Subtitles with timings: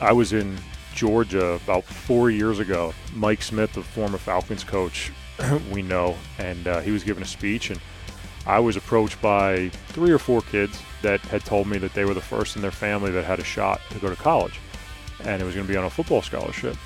[0.00, 0.56] I was in
[0.94, 2.94] Georgia about four years ago.
[3.14, 5.12] Mike Smith, the former Falcons coach,
[5.72, 7.80] we know, and uh, he was giving a speech, and
[8.46, 12.14] I was approached by three or four kids that had told me that they were
[12.14, 14.58] the first in their family that had a shot to go to college,
[15.24, 16.76] and it was going to be on a football scholarship.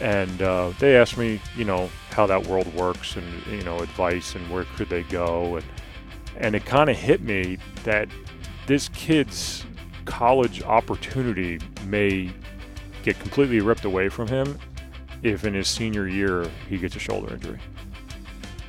[0.00, 4.34] And uh, they asked me, you know, how that world works, and you know, advice,
[4.34, 5.64] and where could they go, and
[6.38, 8.08] and it kind of hit me that
[8.66, 9.64] this kid's
[10.06, 12.30] college opportunity may
[13.02, 14.58] get completely ripped away from him
[15.22, 17.58] if in his senior year he gets a shoulder injury.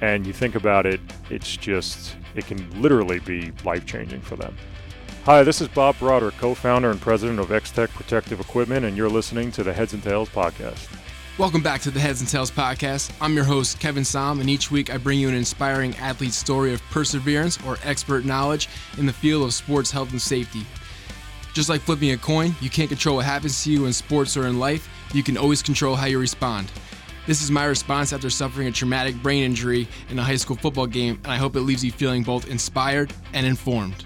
[0.02, 4.55] And you think about it, it's just, it can literally be life changing for them.
[5.23, 8.96] Hi, this is Bob Broderick, co founder and president of X Tech Protective Equipment, and
[8.96, 10.88] you're listening to the Heads and Tails podcast.
[11.38, 13.12] Welcome back to the Heads and Tails podcast.
[13.22, 16.74] I'm your host, Kevin Som, and each week I bring you an inspiring athlete story
[16.74, 20.66] of perseverance or expert knowledge in the field of sports health and safety.
[21.58, 24.46] Just like flipping a coin, you can't control what happens to you in sports or
[24.46, 26.72] in life, you can always control how you respond.
[27.26, 30.86] This is my response after suffering a traumatic brain injury in a high school football
[30.86, 34.05] game, and I hope it leaves you feeling both inspired and informed.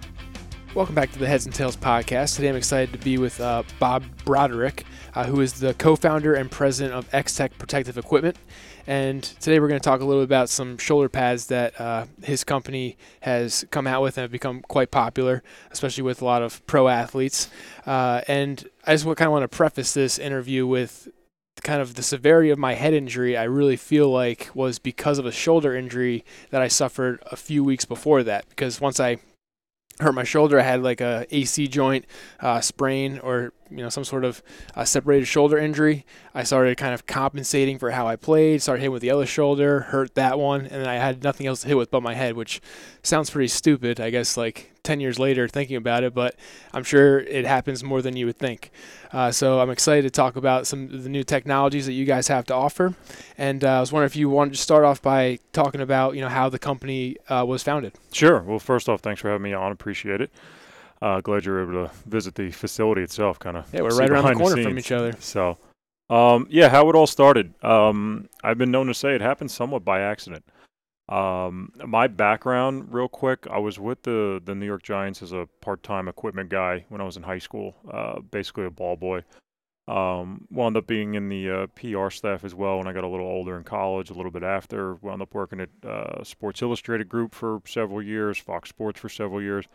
[0.75, 2.37] Welcome back to the Heads and Tails podcast.
[2.37, 6.35] Today I'm excited to be with uh, Bob Broderick, uh, who is the co founder
[6.35, 8.37] and president of X Tech Protective Equipment.
[8.87, 12.05] And today we're going to talk a little bit about some shoulder pads that uh,
[12.23, 16.41] his company has come out with and have become quite popular, especially with a lot
[16.41, 17.49] of pro athletes.
[17.85, 21.07] Uh, and I just kind of want to preface this interview with
[21.61, 25.25] kind of the severity of my head injury, I really feel like was because of
[25.25, 28.49] a shoulder injury that I suffered a few weeks before that.
[28.49, 29.17] Because once I
[30.01, 30.59] hurt my shoulder.
[30.59, 32.05] I had like a AC joint
[32.39, 34.41] uh, sprain or you know some sort of
[34.75, 36.05] uh, separated shoulder injury.
[36.33, 38.61] I started kind of compensating for how I played.
[38.61, 41.61] Started hitting with the other shoulder, hurt that one, and then I had nothing else
[41.61, 42.61] to hit with but my head, which
[43.03, 43.99] sounds pretty stupid.
[43.99, 46.35] I guess like 10 years later thinking about it, but
[46.73, 48.71] I'm sure it happens more than you would think.
[49.11, 52.27] Uh, so I'm excited to talk about some of the new technologies that you guys
[52.29, 52.95] have to offer.
[53.37, 56.21] And uh, I was wondering if you wanted to start off by talking about, you
[56.21, 57.93] know, how the company uh, was founded.
[58.11, 58.41] Sure.
[58.41, 59.71] Well, first off, thanks for having me on.
[59.71, 60.31] Appreciate it.
[61.01, 63.67] Uh, glad you were able to visit the facility itself, kind of.
[63.73, 65.13] Yeah, we're right around the corner the from each other.
[65.19, 65.57] So,
[66.11, 67.53] um, yeah, how it all started.
[67.63, 70.45] Um, I've been known to say it happened somewhat by accident.
[71.09, 75.47] Um, my background, real quick, I was with the the New York Giants as a
[75.59, 77.75] part-time equipment guy when I was in high school.
[77.91, 79.23] Uh, basically a ball boy.
[79.87, 83.07] Um, wound up being in the uh, PR staff as well when I got a
[83.09, 84.09] little older in college.
[84.09, 88.37] A little bit after, wound up working at uh, Sports Illustrated Group for several years,
[88.37, 89.65] Fox Sports for several years.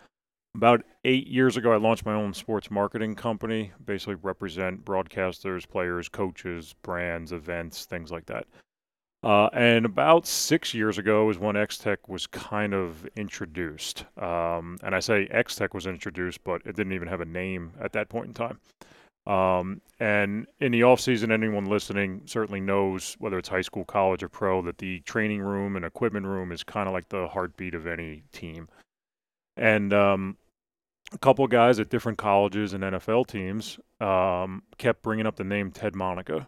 [0.54, 3.72] About eight years ago, I launched my own sports marketing company.
[3.84, 8.47] Basically, represent broadcasters, players, coaches, brands, events, things like that.
[9.22, 14.04] Uh, and about six years ago is when X-Tech was kind of introduced.
[14.19, 17.93] Um, and I say X-Tech was introduced, but it didn't even have a name at
[17.93, 18.60] that point in time.
[19.26, 24.22] Um, and in the off season, anyone listening certainly knows, whether it's high school, college,
[24.22, 27.75] or pro, that the training room and equipment room is kind of like the heartbeat
[27.75, 28.69] of any team.
[29.56, 30.37] And um,
[31.12, 35.72] a couple guys at different colleges and NFL teams um, kept bringing up the name
[35.72, 36.47] Ted Monica.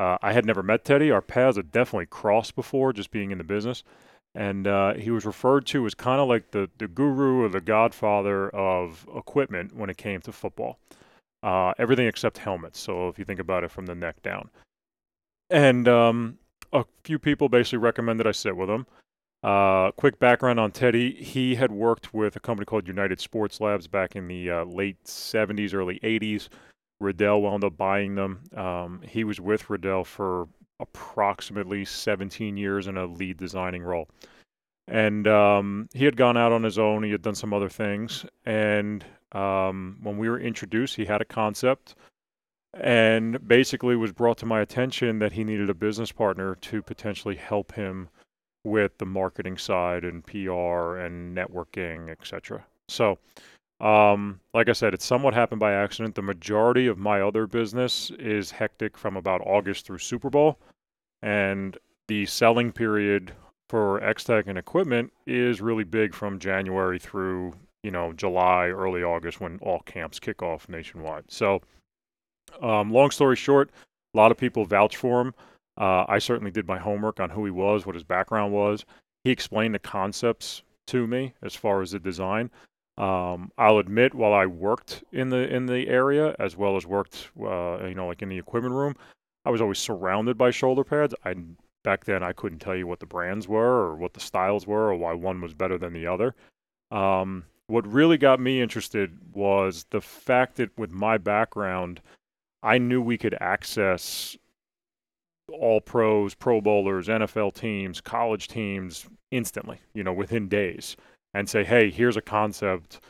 [0.00, 1.10] Uh, I had never met Teddy.
[1.10, 3.84] Our paths had definitely crossed before, just being in the business.
[4.34, 7.60] And uh, he was referred to as kind of like the, the guru or the
[7.60, 10.78] godfather of equipment when it came to football.
[11.42, 12.80] Uh, everything except helmets.
[12.80, 14.48] So if you think about it from the neck down.
[15.50, 16.38] And um,
[16.72, 18.86] a few people basically recommended I sit with him.
[19.42, 21.12] Uh, quick background on Teddy.
[21.12, 25.04] He had worked with a company called United Sports Labs back in the uh, late
[25.04, 26.48] 70s, early 80s.
[27.00, 28.42] Riddell wound up buying them.
[28.56, 34.08] Um, he was with Riddell for approximately 17 years in a lead designing role.
[34.86, 37.02] And um, he had gone out on his own.
[37.02, 38.24] He had done some other things.
[38.44, 41.94] And um, when we were introduced, he had a concept
[42.74, 47.34] and basically was brought to my attention that he needed a business partner to potentially
[47.34, 48.08] help him
[48.64, 52.64] with the marketing side and PR and networking, etc.
[52.88, 53.18] So
[53.80, 56.14] um, like I said, it somewhat happened by accident.
[56.14, 60.58] The majority of my other business is hectic from about August through Super Bowl,
[61.22, 61.78] and
[62.08, 63.32] the selling period
[63.68, 69.40] for X-Tech and equipment is really big from January through you know July, early August
[69.40, 71.24] when all camps kick off nationwide.
[71.28, 71.62] So,
[72.60, 73.70] um, long story short,
[74.14, 75.34] a lot of people vouch for him.
[75.78, 78.84] Uh, I certainly did my homework on who he was, what his background was.
[79.24, 82.50] He explained the concepts to me as far as the design.
[83.00, 87.30] Um, I'll admit, while I worked in the in the area as well as worked,
[87.40, 88.94] uh, you know, like in the equipment room,
[89.46, 91.14] I was always surrounded by shoulder pads.
[91.24, 91.34] I
[91.82, 94.90] back then I couldn't tell you what the brands were or what the styles were
[94.90, 96.34] or why one was better than the other.
[96.90, 102.02] Um, what really got me interested was the fact that with my background,
[102.62, 104.36] I knew we could access
[105.50, 110.98] all pros, pro bowlers, NFL teams, college teams instantly, you know, within days
[111.34, 113.00] and say, hey, here's a concept.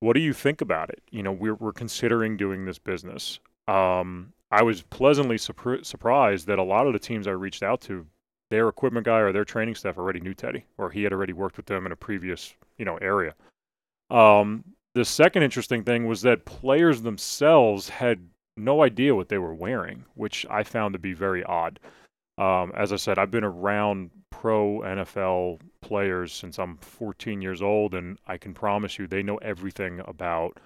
[0.00, 1.02] What do you think about it?
[1.10, 3.38] You know, we're, we're considering doing this business.
[3.68, 7.80] Um, I was pleasantly surpri- surprised that a lot of the teams I reached out
[7.82, 8.06] to,
[8.50, 11.56] their equipment guy or their training staff already knew Teddy, or he had already worked
[11.56, 13.34] with them in a previous, you know, area.
[14.10, 14.64] Um,
[14.94, 20.04] the second interesting thing was that players themselves had no idea what they were wearing,
[20.14, 21.78] which I found to be very odd.
[22.40, 27.94] Um, as I said, I've been around pro NFL players since I'm 14 years old,
[27.94, 30.58] and I can promise you they know everything about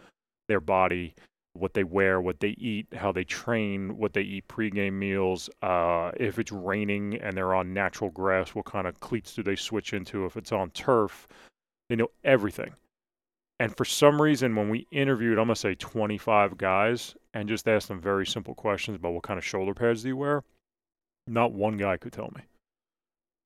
[0.47, 1.17] their body,
[1.55, 5.51] what they wear, what they eat, how they train, what they eat pregame meals.
[5.63, 9.57] Uh, if it's raining and they're on natural grass, what kind of cleats do they
[9.57, 10.27] switch into?
[10.27, 11.27] If it's on turf,
[11.89, 12.73] they know everything.
[13.59, 17.67] And for some reason, when we interviewed, I'm going to say 25 guys and just
[17.67, 20.45] asked them very simple questions about what kind of shoulder pads do you wear,
[21.27, 22.43] not one guy could tell me.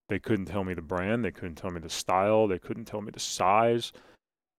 [0.09, 1.25] They couldn't tell me the brand.
[1.25, 2.47] They couldn't tell me the style.
[2.47, 3.93] They couldn't tell me the size.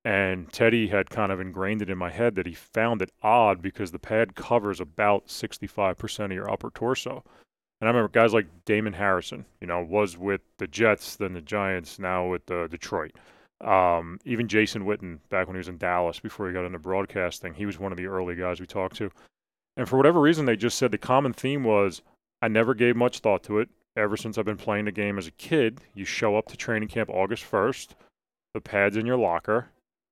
[0.06, 3.62] And Teddy had kind of ingrained it in my head that he found it odd
[3.62, 7.24] because the pad covers about 65% of your upper torso.
[7.82, 11.42] And I remember guys like Damon Harrison, you know, was with the Jets, then the
[11.42, 13.14] Giants, now with uh, Detroit.
[13.62, 17.54] Um, even Jason Witten, back when he was in Dallas before he got into broadcasting,
[17.54, 19.12] he was one of the early guys we talked to.
[19.76, 22.02] And for whatever reason, they just said the common theme was
[22.42, 23.70] I never gave much thought to it.
[23.96, 26.90] Ever since I've been playing the game as a kid, you show up to training
[26.90, 27.90] camp August 1st,
[28.54, 29.68] the pad's in your locker,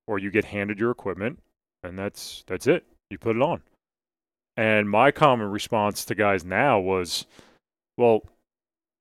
[0.06, 1.38] or you get handed your equipment,
[1.82, 2.84] and that's that's it.
[3.10, 3.62] You put it on.
[4.56, 7.26] And my common response to guys now was,
[7.96, 8.24] well,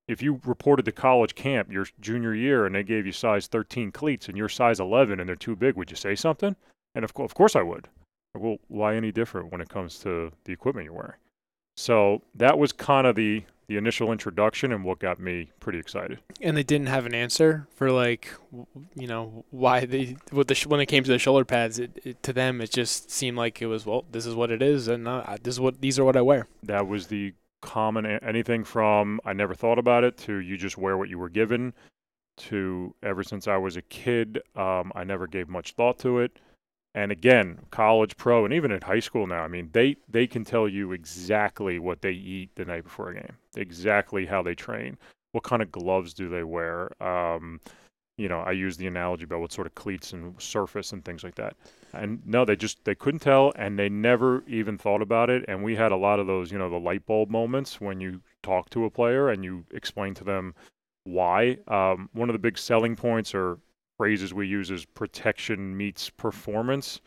[0.08, 3.92] if you reported to college camp your junior year and they gave you size 13
[3.92, 6.56] cleats and you're size 11 and they're too big, would you say something?
[6.96, 7.90] And of, co- of course I would.
[8.36, 11.14] Well, why any different when it comes to the equipment you're wearing?
[11.78, 16.20] So that was kind of the the initial introduction and what got me pretty excited.
[16.42, 18.32] And they didn't have an answer for like,
[18.96, 21.78] you know, why they with the sh- when it came to the shoulder pads.
[21.78, 24.62] It, it, to them, it just seemed like it was well, this is what it
[24.62, 26.48] is, and uh, this is what these are what I wear.
[26.64, 30.98] That was the common anything from I never thought about it to you just wear
[30.98, 31.74] what you were given
[32.38, 36.40] to ever since I was a kid, um, I never gave much thought to it.
[36.98, 40.44] And again, college, pro, and even in high school now, I mean, they, they can
[40.44, 44.98] tell you exactly what they eat the night before a game, exactly how they train,
[45.32, 46.92] what kind of gloves do they wear.
[47.00, 47.62] Um,
[48.18, 51.24] you know, I use the analogy about what sort of cleats and surface and things
[51.24, 51.56] like that.
[51.94, 55.46] And no, they just they couldn't tell, and they never even thought about it.
[55.48, 58.22] And we had a lot of those, you know, the light bulb moments when you
[58.42, 60.56] talk to a player and you explain to them
[61.04, 61.60] why.
[61.68, 63.60] Um, one of the big selling points or
[63.98, 67.02] phrases we use is protection meets performance.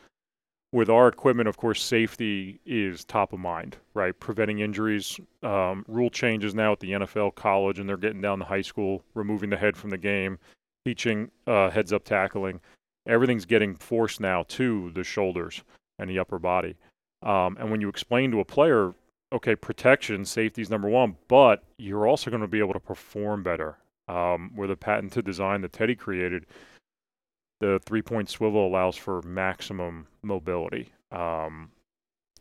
[0.73, 4.19] With our equipment, of course, safety is top of mind, right?
[4.19, 5.19] Preventing injuries.
[5.43, 9.03] Um, rule changes now at the NFL, college, and they're getting down to high school,
[9.15, 10.39] removing the head from the game,
[10.85, 12.61] teaching uh, heads up tackling.
[13.09, 15.65] Everything's getting forced now to the shoulders
[15.99, 16.77] and the upper body.
[17.23, 18.95] Um, and when you explain to a player,
[19.33, 23.43] okay, protection, safety is number one, but you're also going to be able to perform
[23.43, 23.77] better.
[24.09, 26.47] Um, the patented design that Teddy created
[27.61, 30.91] the three point swivel allows for maximum mobility.
[31.13, 31.71] Um,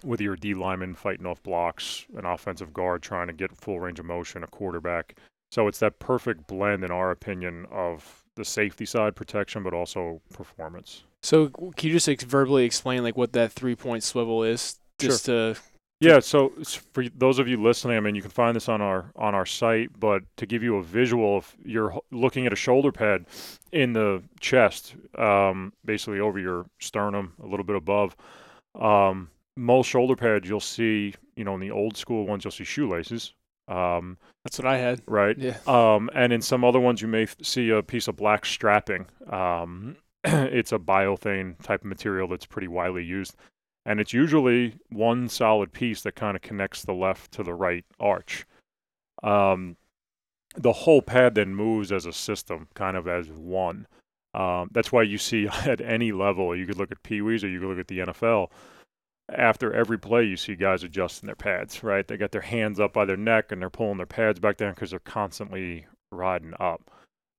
[0.03, 3.99] with your D lineman fighting off blocks, an offensive guard trying to get full range
[3.99, 5.17] of motion, a quarterback.
[5.51, 10.21] So it's that perfect blend, in our opinion, of the safety side protection, but also
[10.33, 11.03] performance.
[11.21, 15.25] So can you just ex- verbally explain like what that three point swivel is, just
[15.25, 15.53] sure.
[15.53, 15.59] to
[15.99, 16.53] yeah, so
[16.93, 19.45] for those of you listening, I mean, you can find this on our on our
[19.45, 19.99] site.
[19.99, 23.25] But to give you a visual, if you're looking at a shoulder pad
[23.73, 28.15] in the chest, um, basically over your sternum, a little bit above,
[28.79, 32.63] um, most shoulder pads you'll see, you know, in the old school ones, you'll see
[32.63, 33.33] shoelaces.
[33.67, 35.01] Um, That's what I had.
[35.05, 35.37] Right.
[35.37, 35.57] Yeah.
[35.67, 39.05] Um, and in some other ones, you may see a piece of black strapping.
[39.29, 43.35] Um, it's a biothane type of material that's pretty widely used
[43.89, 47.83] and it's usually one solid piece that kind of connects the left to the right
[47.99, 48.45] arch.
[49.23, 49.77] Um,
[50.55, 53.87] the whole pad then moves as a system, kind of as one.
[54.35, 57.49] Um, that's why you see at any level, you could look at Pee Wees or
[57.49, 58.51] you could look at the NFL.
[59.27, 62.07] After every play, you see guys adjusting their pads, right?
[62.07, 64.75] They got their hands up by their neck and they're pulling their pads back down
[64.75, 66.91] because they're constantly riding up.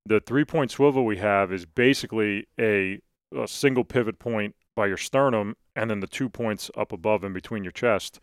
[0.05, 3.01] The three point swivel we have is basically a,
[3.37, 7.35] a single pivot point by your sternum and then the two points up above and
[7.35, 8.19] between your chest.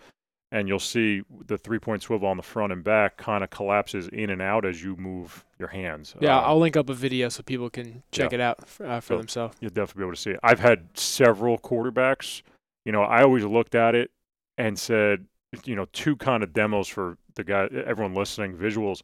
[0.51, 4.07] And you'll see the three point swivel on the front and back kind of collapses
[4.07, 6.15] in and out as you move your hands.
[6.19, 8.35] Yeah, um, I'll link up a video so people can check yeah.
[8.35, 9.57] it out for, uh, for so themselves.
[9.59, 10.39] You'll definitely be able to see it.
[10.41, 12.41] I've had several quarterbacks.
[12.85, 14.09] You know, I always looked at it
[14.57, 15.25] and said,
[15.63, 19.03] you know, two kind of demos for the guy, everyone listening, visuals.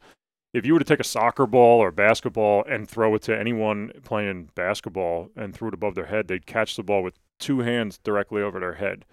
[0.54, 3.92] If you were to take a soccer ball or basketball and throw it to anyone
[4.06, 8.00] playing basketball and threw it above their head, they'd catch the ball with two hands
[8.04, 9.06] directly over their head.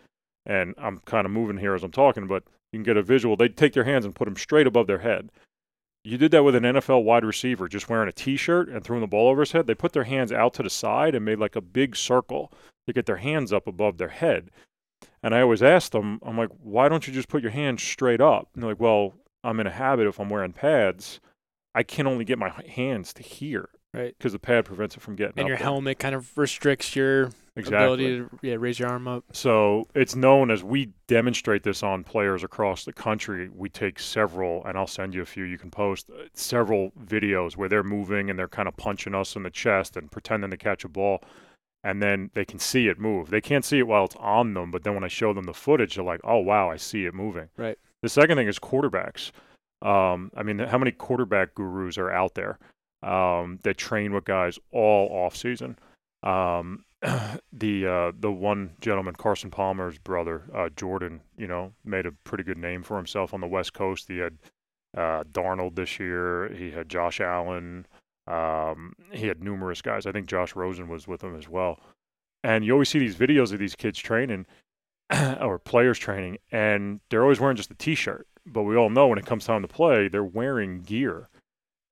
[0.47, 3.37] And I'm kind of moving here as I'm talking, but you can get a visual.
[3.37, 5.31] They'd take their hands and put them straight above their head.
[6.03, 9.03] You did that with an NFL wide receiver just wearing a t shirt and throwing
[9.03, 9.67] the ball over his head.
[9.67, 12.51] They put their hands out to the side and made like a big circle
[12.87, 14.51] to get their hands up above their head.
[15.23, 18.21] And I always ask them, I'm like, why don't you just put your hands straight
[18.21, 18.49] up?
[18.55, 21.21] And they're like, well, I'm in a habit if I'm wearing pads,
[21.75, 23.69] I can only get my hands to here.
[23.93, 24.15] Right.
[24.17, 25.65] Because the pad prevents it from getting And your there.
[25.65, 27.85] helmet kind of restricts your Exactly.
[27.85, 29.25] ability to yeah, raise your arm up.
[29.33, 33.49] So it's known as we demonstrate this on players across the country.
[33.55, 37.57] We take several, and I'll send you a few you can post, uh, several videos
[37.57, 40.57] where they're moving and they're kind of punching us in the chest and pretending to
[40.57, 41.23] catch a ball.
[41.83, 43.31] And then they can see it move.
[43.31, 45.55] They can't see it while it's on them, but then when I show them the
[45.55, 47.49] footage, they're like, oh, wow, I see it moving.
[47.57, 47.79] Right.
[48.03, 49.31] The second thing is quarterbacks.
[49.83, 52.59] Um, I mean, how many quarterback gurus are out there
[53.03, 55.79] um, that train with guys all off season?
[56.23, 56.85] Um,
[57.53, 62.45] the uh, the one gentleman, Carson Palmer's brother, uh, Jordan, you know, made a pretty
[62.45, 64.07] good name for himself on the West Coast.
[64.09, 64.39] He had
[64.97, 66.53] uh, Darnold this year.
[66.53, 67.87] He had Josh Allen.
[68.27, 70.07] Um, he had numerous guys.
[70.07, 71.81] I think Josh Rosen was with him as well.
[72.45, 74.47] And you always see these videos of these kids training
[75.41, 78.27] or players training, and they're always wearing just a T-shirt.
[78.47, 81.29] But we all know when it comes time to play, they're wearing gear.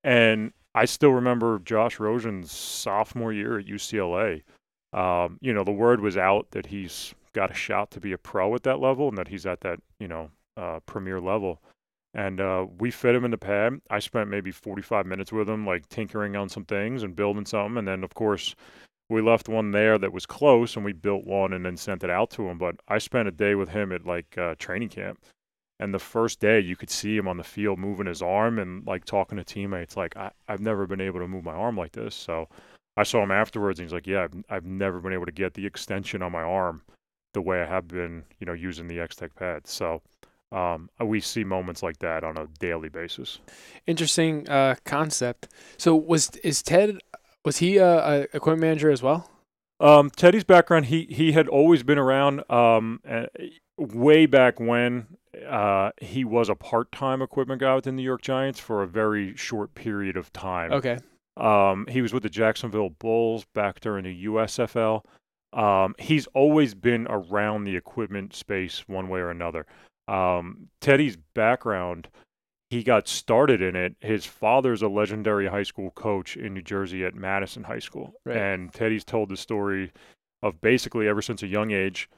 [0.04, 4.42] And I still remember Josh Rosen's sophomore year at UCLA.
[4.92, 8.18] Um, you know, the word was out that he's got a shot to be a
[8.18, 11.60] pro at that level and that he's at that, you know, uh, premier level.
[12.14, 13.80] And uh, we fit him in the pad.
[13.90, 17.76] I spent maybe 45 minutes with him, like tinkering on some things and building something.
[17.78, 18.54] And then, of course,
[19.10, 22.10] we left one there that was close and we built one and then sent it
[22.10, 22.58] out to him.
[22.58, 25.20] But I spent a day with him at like uh, training camp.
[25.80, 28.84] And the first day, you could see him on the field moving his arm and
[28.84, 29.96] like talking to teammates.
[29.96, 32.16] Like, I, I've never been able to move my arm like this.
[32.16, 32.48] So
[32.98, 35.54] I saw him afterwards and he's like, Yeah, I've, I've never been able to get
[35.54, 36.82] the extension on my arm
[37.32, 39.66] the way I have been, you know, using the X Tech pad.
[39.66, 40.02] So
[40.50, 43.38] um, we see moments like that on a daily basis.
[43.86, 45.48] Interesting uh, concept.
[45.76, 46.98] So was is Ted
[47.44, 49.30] was he a, a equipment manager as well?
[49.80, 52.50] Um, Teddy's background, he he had always been around.
[52.50, 53.00] Um,
[53.76, 55.06] way back when
[55.48, 59.36] uh, he was a part-time equipment guy with the New York Giants for a very
[59.36, 60.72] short period of time.
[60.72, 60.98] Okay.
[61.38, 65.02] Um, he was with the Jacksonville Bulls back during the USFL.
[65.52, 69.66] Um, he's always been around the equipment space one way or another.
[70.08, 72.08] Um, Teddy's background,
[72.70, 73.94] he got started in it.
[74.00, 78.14] His father's a legendary high school coach in New Jersey at Madison High School.
[78.24, 78.36] Right.
[78.36, 79.92] And Teddy's told the story
[80.42, 82.10] of basically ever since a young age,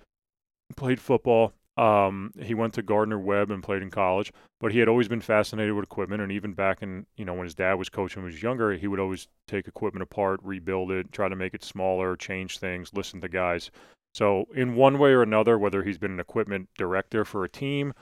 [0.76, 1.52] played football.
[1.80, 5.22] Um, he went to Gardner Webb and played in college, but he had always been
[5.22, 6.20] fascinated with equipment.
[6.20, 8.74] And even back in, you know, when his dad was coaching when he was younger,
[8.74, 12.90] he would always take equipment apart, rebuild it, try to make it smaller, change things,
[12.92, 13.70] listen to guys.
[14.12, 17.94] So, in one way or another, whether he's been an equipment director for a team,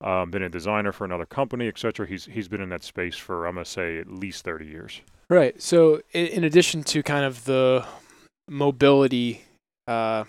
[0.00, 3.46] um, been a designer for another company, etc., he's he's been in that space for
[3.46, 5.00] I'm gonna say at least 30 years.
[5.28, 5.60] Right.
[5.60, 7.84] So in, in addition to kind of the
[8.48, 9.42] mobility,
[9.88, 10.24] uh,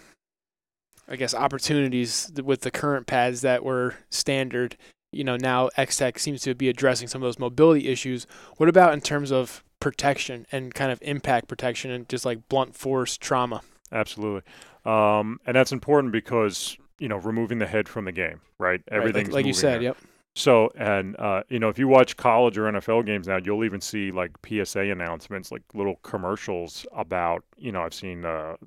[1.07, 4.75] I guess opportunities with the current pads that were standard,
[5.11, 8.27] you know, now X-Tech seems to be addressing some of those mobility issues.
[8.57, 12.75] What about in terms of protection and kind of impact protection and just like blunt
[12.75, 13.61] force trauma?
[13.91, 14.41] Absolutely,
[14.83, 18.81] um, and that's important because you know removing the head from the game, right?
[18.89, 19.75] Right, Everything's like, like you said.
[19.75, 19.81] there.
[19.83, 19.97] Yep.
[20.37, 23.79] So, and uh, you know, if you watch college or NFL games now, you'll even
[23.79, 27.45] see like PSA announcements, like little commercials about.
[27.57, 28.57] You know, I've seen uh,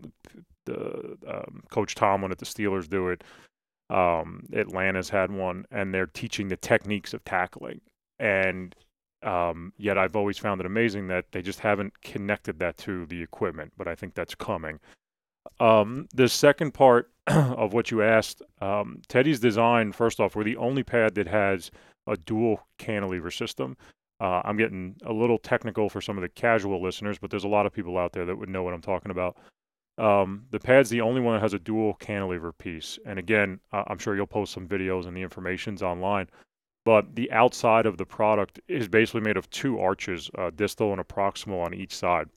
[0.69, 3.25] the um, Coach Tomlin at the Steelers do it.
[3.91, 7.81] Um, Atlanta's had one, and they're teaching the techniques of tackling.
[8.19, 8.75] And
[9.23, 13.23] um, yet, I've always found it amazing that they just haven't connected that to the
[13.23, 13.73] equipment.
[13.77, 14.79] But I think that's coming.
[15.61, 20.57] Um, the second part of what you asked, um, Teddy's design, first off, we're the
[20.57, 21.71] only pad that has
[22.07, 23.77] a dual cantilever system.
[24.21, 27.49] Uh, I'm getting a little technical for some of the casual listeners, but there's a
[27.49, 29.37] lot of people out there that would know what I'm talking about.
[29.99, 32.99] Um, the pad's the only one that has a dual cantilever piece.
[33.05, 36.29] And again, I'm sure you'll post some videos and the information's online.
[36.85, 41.01] But the outside of the product is basically made of two arches, uh, distal and
[41.01, 42.29] a proximal on each side.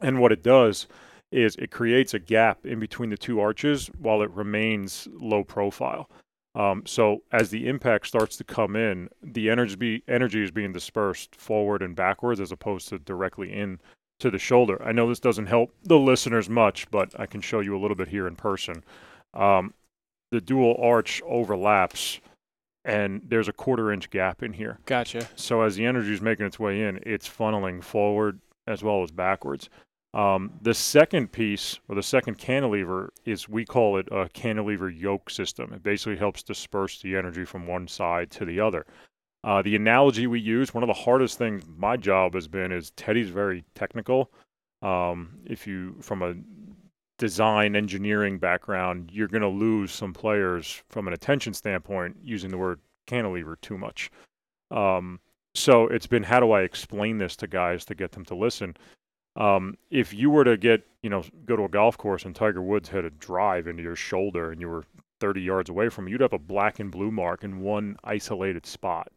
[0.00, 0.86] And what it does
[1.32, 6.08] is it creates a gap in between the two arches while it remains low profile.
[6.54, 11.36] Um, so as the impact starts to come in, the energy energy is being dispersed
[11.36, 13.78] forward and backwards as opposed to directly in
[14.20, 14.82] to the shoulder.
[14.82, 17.96] I know this doesn't help the listeners much, but I can show you a little
[17.96, 18.82] bit here in person.
[19.34, 19.74] Um,
[20.30, 22.20] the dual arch overlaps
[22.86, 24.78] and there's a quarter inch gap in here.
[24.86, 25.28] Gotcha.
[25.34, 29.10] So as the energy is making its way in, it's funneling forward as well as
[29.10, 29.68] backwards.
[30.14, 35.28] Um, the second piece, or the second cantilever, is we call it a cantilever yoke
[35.28, 35.72] system.
[35.72, 38.86] It basically helps disperse the energy from one side to the other.
[39.46, 42.90] Uh, the analogy we use, one of the hardest things my job has been, is
[42.90, 44.32] Teddy's very technical.
[44.82, 46.34] Um, if you, from a
[47.18, 52.58] design engineering background, you're going to lose some players from an attention standpoint using the
[52.58, 54.10] word cantilever too much.
[54.72, 55.20] Um,
[55.54, 58.76] so it's been how do I explain this to guys to get them to listen?
[59.36, 62.62] Um, if you were to get, you know, go to a golf course and Tiger
[62.62, 64.84] Woods had a drive into your shoulder and you were
[65.20, 68.66] 30 yards away from him, you'd have a black and blue mark in one isolated
[68.66, 69.08] spot,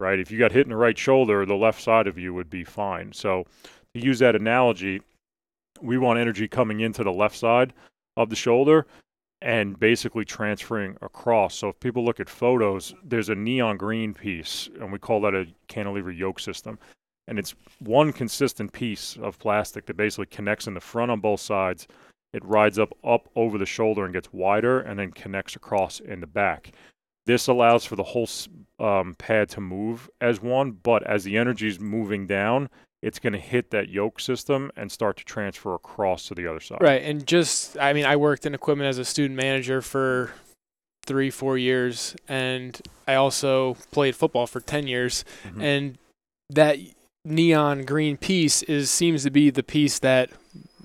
[0.00, 0.18] right?
[0.18, 2.64] If you got hit in the right shoulder, the left side of you would be
[2.64, 3.12] fine.
[3.12, 3.46] So
[3.94, 5.02] to use that analogy,
[5.80, 7.72] we want energy coming into the left side
[8.16, 8.86] of the shoulder
[9.42, 11.54] and basically transferring across.
[11.54, 15.34] So if people look at photos, there's a neon green piece, and we call that
[15.34, 16.78] a cantilever yoke system.
[17.26, 21.40] And it's one consistent piece of plastic that basically connects in the front on both
[21.40, 21.86] sides.
[22.32, 26.20] It rides up up over the shoulder and gets wider, and then connects across in
[26.20, 26.72] the back.
[27.26, 28.28] This allows for the whole
[28.78, 32.70] um, pad to move as one, but as the energy is moving down,
[33.02, 36.60] it's going to hit that yoke system and start to transfer across to the other
[36.60, 36.78] side.
[36.80, 37.02] Right.
[37.02, 40.32] And just, I mean, I worked in equipment as a student manager for
[41.06, 45.24] three, four years, and I also played football for 10 years.
[45.44, 45.60] Mm-hmm.
[45.60, 45.98] And
[46.50, 46.78] that
[47.24, 50.30] neon green piece is seems to be the piece that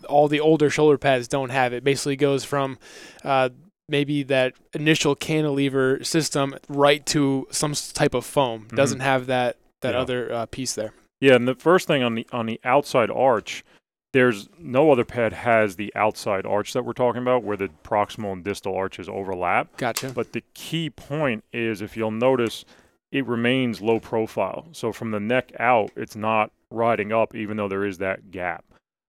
[0.08, 1.74] all the older shoulder pads don't have.
[1.74, 2.78] It basically goes from
[3.24, 3.50] uh,
[3.88, 8.66] maybe that initial cantilever system right to some type of foam.
[8.66, 8.76] Mm-hmm.
[8.76, 10.00] Doesn't have that that yeah.
[10.00, 10.94] other uh, piece there.
[11.22, 13.64] Yeah, and the first thing on the on the outside arch,
[14.14, 18.34] there's no other pad has the outside arch that we're talking about where the proximal
[18.34, 19.76] and distal arches overlap.
[19.78, 20.10] Gotcha.
[20.10, 22.66] But the key point is if you'll notice
[23.12, 24.68] it remains low profile.
[24.72, 28.66] So from the neck out, it's not riding up even though there is that gap.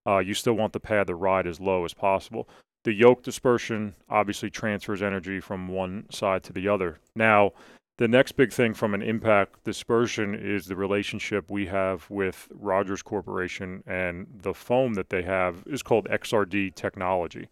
[0.07, 2.49] Uh, you still want the pad to ride as low as possible.
[2.87, 7.01] The yoke dispersion obviously transfers energy from one side to the other.
[7.17, 7.51] Now,
[7.99, 13.03] the next big thing from an impact dispersion is the relationship we have with Rogers
[13.03, 17.49] Corporation and the foam that they have is called XRD technology.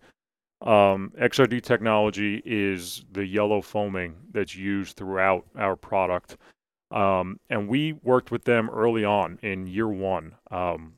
[0.63, 6.37] Um, XRD technology is the yellow foaming that's used throughout our product.
[6.93, 10.37] Um, and we worked with them early on in year one.
[10.53, 10.93] Um,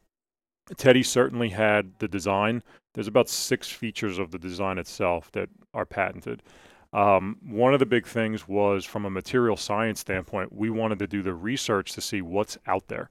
[0.77, 2.63] Teddy certainly had the design.
[2.97, 6.43] There's about six features of the design itself that are patented.
[6.95, 11.07] Um, one of the big things was from a material science standpoint, we wanted to
[11.07, 13.11] do the research to see what's out there.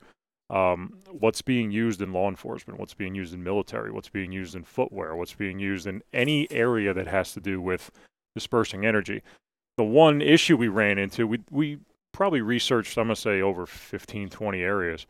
[0.49, 4.55] Um, what's being used in law enforcement, what's being used in military, what's being used
[4.55, 7.91] in footwear, what's being used in any area that has to do with
[8.33, 9.21] dispersing energy.
[9.77, 11.77] The one issue we ran into, we, we
[12.11, 15.05] probably researched, I'm going to say, over 15, 20 areas.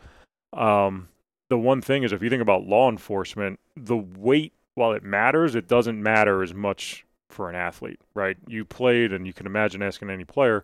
[0.51, 1.07] Um,
[1.49, 5.55] the one thing is, if you think about law enforcement, the weight, while it matters,
[5.55, 8.37] it doesn't matter as much for an athlete, right?
[8.47, 10.63] You played, and you can imagine asking any player,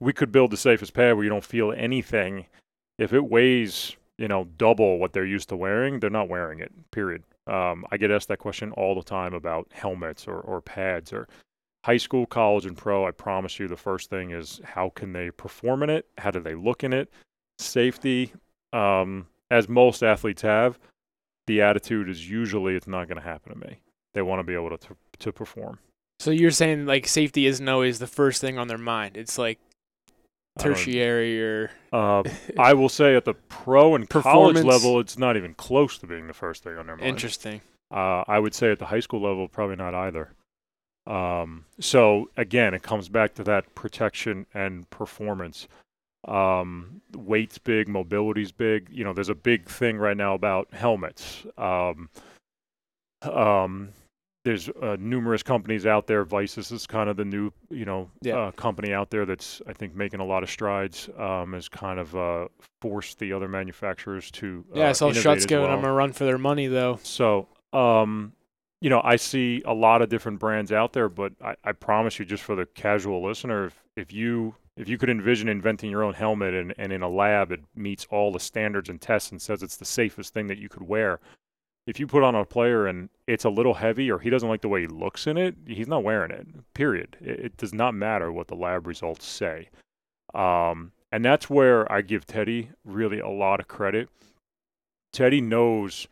[0.00, 2.46] we could build the safest pad where you don't feel anything.
[2.98, 6.72] If it weighs, you know, double what they're used to wearing, they're not wearing it,
[6.90, 7.22] period.
[7.46, 11.28] Um, I get asked that question all the time about helmets or, or pads or
[11.84, 13.06] high school, college, and pro.
[13.06, 16.06] I promise you the first thing is how can they perform in it?
[16.18, 17.10] How do they look in it?
[17.58, 18.32] Safety,
[18.72, 20.78] um, as most athletes have,
[21.46, 23.78] the attitude is usually it's not going to happen to me.
[24.14, 25.78] They want to be able to, to, to perform.
[26.20, 29.16] So you're saying like safety isn't always the first thing on their mind.
[29.16, 29.58] It's like
[30.58, 31.70] tertiary or.
[31.92, 32.22] Uh,
[32.58, 36.26] I will say at the pro and college level, it's not even close to being
[36.26, 37.08] the first thing on their mind.
[37.08, 37.60] Interesting.
[37.90, 40.30] Uh, I would say at the high school level, probably not either.
[41.06, 45.66] Um, so again, it comes back to that protection and performance.
[46.26, 48.88] Um, weight's big, mobility's big.
[48.90, 51.44] You know, there's a big thing right now about helmets.
[51.58, 52.08] Um,
[53.22, 53.90] um,
[54.44, 56.24] there's uh, numerous companies out there.
[56.24, 58.36] VICIS is kind of the new, you know, yeah.
[58.36, 61.08] uh, company out there that's I think making a lot of strides.
[61.16, 62.48] Um, has kind of uh,
[62.80, 64.88] forced the other manufacturers to uh, yeah.
[64.88, 65.76] I saw Schutt's giving well.
[65.76, 66.98] them a run for their money though.
[67.04, 68.32] So, um,
[68.80, 72.18] you know, I see a lot of different brands out there, but I, I promise
[72.18, 76.02] you, just for the casual listener, if, if you if you could envision inventing your
[76.02, 79.40] own helmet and, and in a lab it meets all the standards and tests and
[79.40, 81.20] says it's the safest thing that you could wear,
[81.86, 84.62] if you put on a player and it's a little heavy or he doesn't like
[84.62, 86.46] the way he looks in it, he's not wearing it.
[86.74, 87.16] Period.
[87.20, 89.68] It, it does not matter what the lab results say.
[90.32, 94.08] Um, and that's where I give Teddy really a lot of credit.
[95.12, 96.06] Teddy knows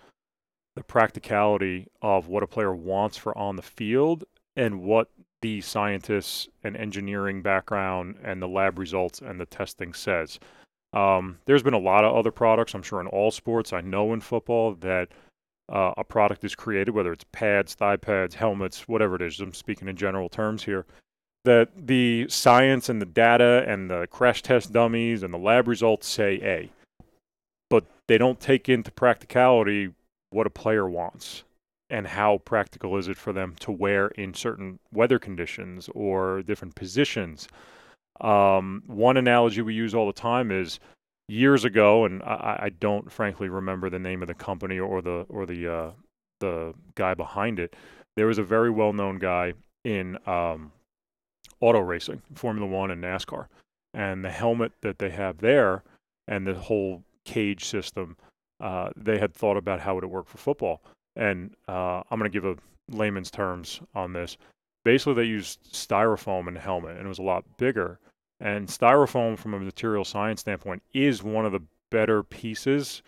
[0.77, 4.25] the practicality of what a player wants for on the field
[4.57, 5.09] and what
[5.43, 10.39] the scientists and engineering background and the lab results and the testing says.
[10.93, 13.73] Um, there's been a lot of other products, I'm sure, in all sports.
[13.73, 15.09] I know in football that
[15.71, 19.41] uh, a product is created, whether it's pads, thigh pads, helmets, whatever it is.
[19.41, 20.85] I'm speaking in general terms here.
[21.45, 26.07] That the science and the data and the crash test dummies and the lab results
[26.07, 26.71] say A,
[27.71, 29.95] but they don't take into practicality
[30.31, 31.45] what a player wants
[31.91, 36.75] and how practical is it for them to wear in certain weather conditions or different
[36.75, 37.49] positions.
[38.21, 40.79] Um, one analogy we use all the time is
[41.29, 45.25] years ago, and I, I, don't frankly remember the name of the company or the
[45.29, 45.91] or the uh,
[46.41, 47.75] the guy behind it.
[48.17, 50.73] There was a very well known guy in um,
[51.61, 53.47] auto racing, Formula One and NASCAR,
[53.95, 55.83] and the helmet that they have there
[56.29, 58.17] and the whole cage system.
[58.61, 60.83] Uh, they had thought about how would it work for football
[61.21, 62.57] and uh, I'm going to give a
[62.89, 64.37] layman's terms on this.
[64.85, 68.01] Basically, they used styrofoam in the helmet, and it was a lot bigger.
[68.41, 73.03] And styrofoam, from a material science standpoint, is one of the better pieces,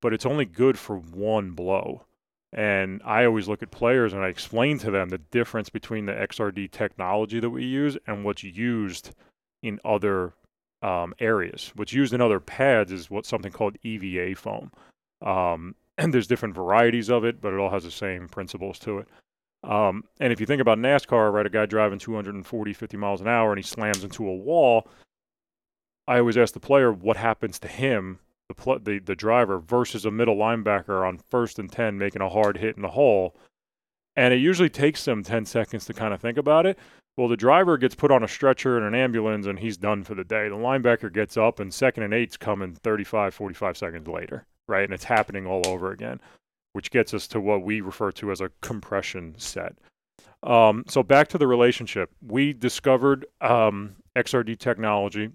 [0.00, 2.04] but it's only good for one blow.
[2.52, 6.12] And I always look at players and I explain to them the difference between the
[6.12, 9.14] XRD technology that we use and what's used
[9.62, 10.34] in other
[10.82, 11.72] um, areas.
[11.74, 14.70] What's used in other pads is what something called EVA foam.
[15.22, 18.98] Um, and there's different varieties of it, but it all has the same principles to
[18.98, 19.08] it.
[19.62, 23.28] Um, and if you think about NASCAR, right, a guy driving 240, 50 miles an
[23.28, 24.88] hour and he slams into a wall,
[26.08, 30.06] I always ask the player what happens to him, the, pl- the, the driver, versus
[30.06, 33.36] a middle linebacker on first and 10 making a hard hit in the hole.
[34.16, 36.78] And it usually takes them 10 seconds to kind of think about it.
[37.16, 40.14] Well, the driver gets put on a stretcher in an ambulance and he's done for
[40.14, 40.48] the day.
[40.48, 44.84] The linebacker gets up and second and eight's coming 35, 45 seconds later right?
[44.84, 46.20] And it's happening all over again,
[46.72, 49.74] which gets us to what we refer to as a compression set.
[50.42, 55.28] Um, so back to the relationship, we discovered um, XRD technology.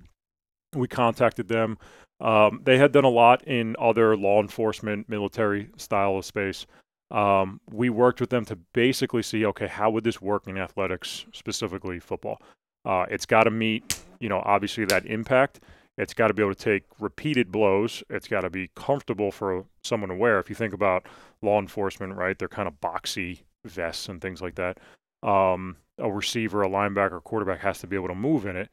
[0.73, 1.77] We contacted them.
[2.19, 6.65] Um, they had done a lot in other law enforcement, military style of space.
[7.11, 11.25] Um, we worked with them to basically see, okay, how would this work in athletics,
[11.33, 12.41] specifically football?
[12.83, 15.59] Uh, it's got to meet, you know, obviously that impact.
[15.97, 18.03] It's got to be able to take repeated blows.
[18.10, 20.39] It's got to be comfortable for someone to wear.
[20.39, 21.05] If you think about
[21.41, 24.77] law enforcement, right, they're kind of boxy vests and things like that.
[25.23, 28.69] Um, a receiver, a linebacker, a quarterback has to be able to move in it.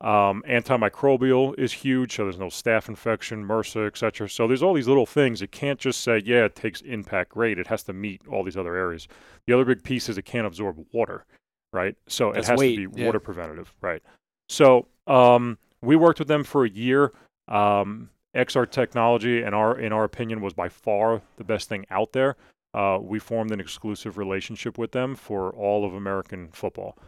[0.00, 4.28] Um, antimicrobial is huge, so there's no staph infection, MRSA, etc.
[4.28, 5.42] So there's all these little things.
[5.42, 7.58] It can't just say, yeah, it takes impact great.
[7.58, 9.08] It has to meet all these other areas.
[9.46, 11.24] The other big piece is it can't absorb water,
[11.72, 11.96] right?
[12.06, 13.06] So That's it has weight, to be yeah.
[13.06, 14.02] water preventative, right?
[14.48, 17.12] So um, we worked with them for a year.
[17.48, 22.12] Um, XRD technology, in our in our opinion, was by far the best thing out
[22.12, 22.36] there.
[22.74, 26.98] Uh, we formed an exclusive relationship with them for all of American football,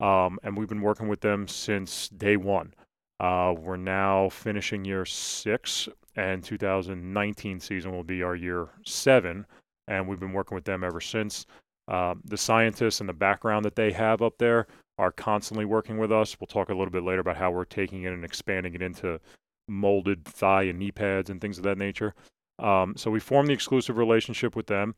[0.00, 2.72] um, and we've been working with them since day one.
[3.20, 9.44] Uh, we're now finishing year six, and 2019 season will be our year seven,
[9.88, 11.46] and we've been working with them ever since.
[11.86, 14.66] Uh, the scientists and the background that they have up there
[15.00, 16.38] are constantly working with us.
[16.38, 19.18] We'll talk a little bit later about how we're taking it and expanding it into
[19.66, 22.14] molded thigh and knee pads and things of that nature.
[22.58, 24.94] Um, so we formed the exclusive relationship with them,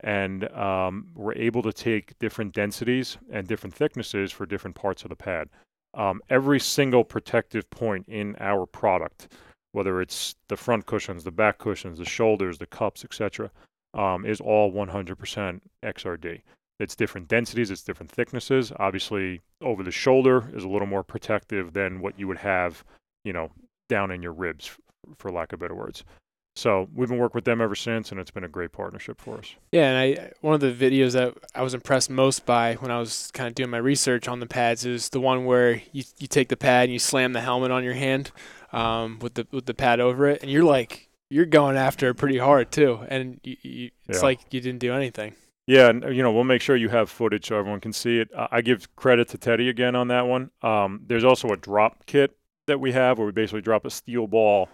[0.00, 5.10] and um, we're able to take different densities and different thicknesses for different parts of
[5.10, 5.50] the pad.
[5.92, 9.34] Um, every single protective point in our product,
[9.72, 13.50] whether it's the front cushions, the back cushions, the shoulders, the cups, etc.,
[13.92, 16.40] um, is all 100% XRD.
[16.82, 18.72] It's different densities, it's different thicknesses.
[18.76, 22.84] Obviously, over the shoulder is a little more protective than what you would have,
[23.24, 23.50] you know,
[23.88, 24.76] down in your ribs,
[25.16, 26.04] for lack of better words.
[26.54, 29.38] So we've been working with them ever since, and it's been a great partnership for
[29.38, 29.54] us.
[29.70, 32.98] Yeah, and I one of the videos that I was impressed most by when I
[32.98, 36.26] was kind of doing my research on the pads is the one where you you
[36.26, 38.32] take the pad and you slam the helmet on your hand
[38.72, 42.14] um, with the with the pad over it, and you're like you're going after it
[42.16, 44.22] pretty hard too, and you, you, it's yeah.
[44.22, 45.34] like you didn't do anything.
[45.66, 48.28] Yeah, and you know we'll make sure you have footage so everyone can see it.
[48.36, 50.50] I give credit to Teddy again on that one.
[50.62, 54.26] Um, there's also a drop kit that we have where we basically drop a steel
[54.26, 54.68] ball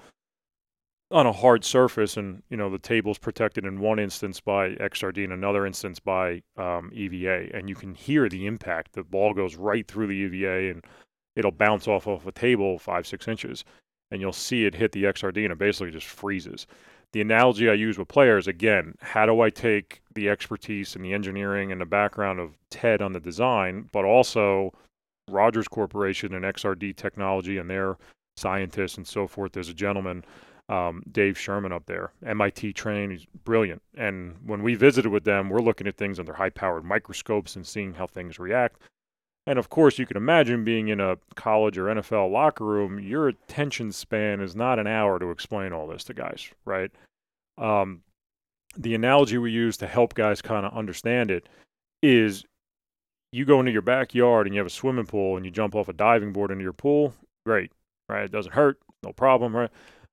[1.11, 5.24] on a hard surface, and you know the table's protected in one instance by XRD,
[5.24, 8.94] and another instance by um, EVA, and you can hear the impact.
[8.94, 10.85] The ball goes right through the EVA, and
[11.37, 13.62] it'll bounce off of a table five six inches,
[14.11, 16.66] and you'll see it hit the XRD, and it basically just freezes
[17.12, 21.14] the analogy I use with players again, how do I take the expertise and the
[21.14, 24.73] engineering and the background of Ted on the design, but also
[25.31, 27.97] Rogers Corporation and XRD technology and their
[28.37, 29.53] scientists and so forth.
[29.53, 30.25] There's a gentleman,
[30.68, 33.12] um, Dave Sherman, up there, MIT trained.
[33.12, 33.83] He's brilliant.
[33.97, 37.66] And when we visited with them, we're looking at things under high powered microscopes and
[37.66, 38.83] seeing how things react.
[39.49, 43.29] And of course, you can imagine being in a college or NFL locker room, your
[43.29, 46.91] attention span is not an hour to explain all this to guys, right?
[47.57, 48.03] Um,
[48.77, 51.49] the analogy we use to help guys kind of understand it
[52.03, 52.45] is
[53.33, 55.89] you go into your backyard and you have a swimming pool and you jump off
[55.89, 57.15] a diving board into your pool,
[57.47, 57.73] great,
[58.07, 58.25] right?
[58.25, 59.71] It doesn't hurt, no problem, right?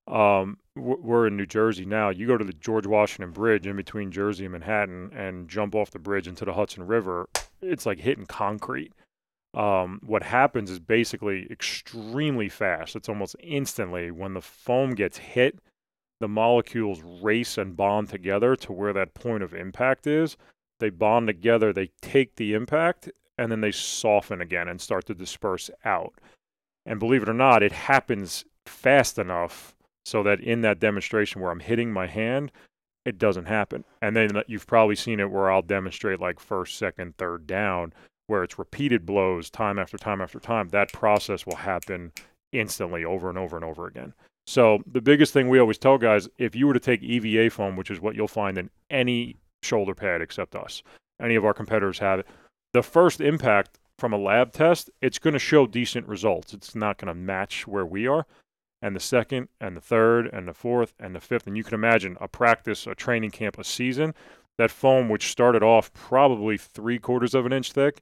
[0.08, 2.10] Um, we're in New Jersey now.
[2.10, 5.92] You go to the George Washington Bridge in between Jersey and Manhattan and jump off
[5.92, 7.28] the bridge into the Hudson River.
[7.62, 8.94] It's like hitting concrete.
[9.56, 12.96] Um, what happens is basically extremely fast.
[12.96, 15.60] It's almost instantly when the foam gets hit,
[16.20, 20.36] the molecules race and bond together to where that point of impact is.
[20.80, 25.14] They bond together, they take the impact, and then they soften again and start to
[25.14, 26.16] disperse out.
[26.86, 31.52] And believe it or not, it happens fast enough so that in that demonstration where
[31.52, 32.52] I'm hitting my hand,
[33.06, 33.86] it doesn't happen.
[34.02, 37.94] And then you've probably seen it where I'll demonstrate like first, second, third down,
[38.28, 40.70] where it's repeated blows time after time after time.
[40.70, 42.12] That process will happen
[42.52, 44.14] instantly over and over and over again.
[44.48, 47.76] So the biggest thing we always tell guys, if you were to take EVA foam,
[47.76, 50.84] which is what you'll find in any shoulder pad except us,
[51.20, 52.28] any of our competitors have it,
[52.74, 56.54] the first impact from a lab test, it's going to show decent results.
[56.54, 58.26] It's not going to match where we are.
[58.82, 61.48] And the second, and the third, and the fourth, and the fifth.
[61.48, 64.14] And you can imagine a practice, a training camp, a season.
[64.58, 68.02] That foam, which started off probably three quarters of an inch thick,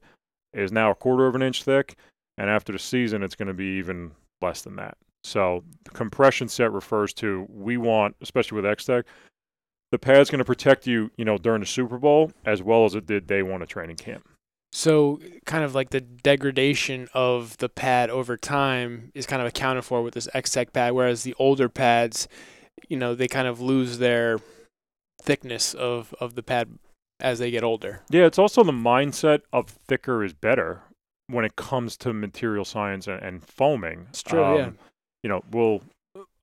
[0.52, 1.96] is now a quarter of an inch thick.
[2.38, 4.96] And after the season, it's going to be even less than that.
[5.24, 9.06] So the compression set refers to we want, especially with X-Tech,
[9.90, 12.94] the pad's going to protect you, you know, during the Super Bowl as well as
[12.94, 14.28] it did day one of training camp.
[14.72, 19.84] So, kind of like the degradation of the pad over time is kind of accounted
[19.84, 22.26] for with this X-Tech pad, whereas the older pads,
[22.88, 24.40] you know, they kind of lose their
[25.24, 26.78] thickness of, of the pad
[27.20, 28.02] as they get older.
[28.10, 30.82] Yeah, it's also the mindset of thicker is better
[31.28, 34.06] when it comes to material science and, and foaming.
[34.10, 34.70] It's true, um, yeah.
[35.22, 35.82] You know, we'll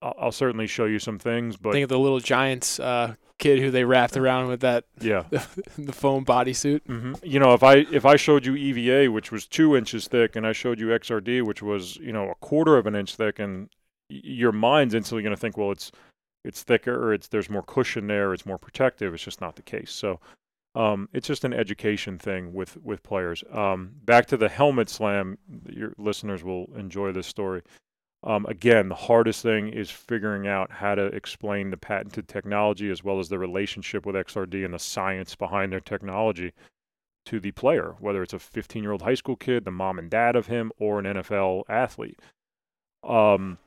[0.02, 3.70] I'll certainly show you some things, but think of the little Giants uh, kid who
[3.70, 5.24] they wrapped around with that yeah
[5.78, 6.82] the foam bodysuit.
[6.86, 7.14] Mm-hmm.
[7.24, 10.48] You know, if I if I showed you EVA, which was two inches thick, and
[10.48, 13.70] I showed you XRD, which was you know a quarter of an inch thick, and
[14.10, 15.92] your mind's instantly going to think, well, it's
[16.44, 19.14] it's thicker, or it's there's more cushion there, it's more protective.
[19.14, 19.92] It's just not the case.
[19.92, 20.20] So
[20.74, 23.44] um, it's just an education thing with with players.
[23.52, 25.38] Um, back to the helmet slam.
[25.70, 27.62] Your listeners will enjoy this story.
[28.24, 33.04] Um, again, the hardest thing is figuring out how to explain the patented technology as
[33.04, 36.54] well as the relationship with XRD and the science behind their technology
[37.26, 40.10] to the player, whether it's a 15 year old high school kid, the mom and
[40.10, 42.20] dad of him, or an NFL athlete.
[43.04, 43.58] Um,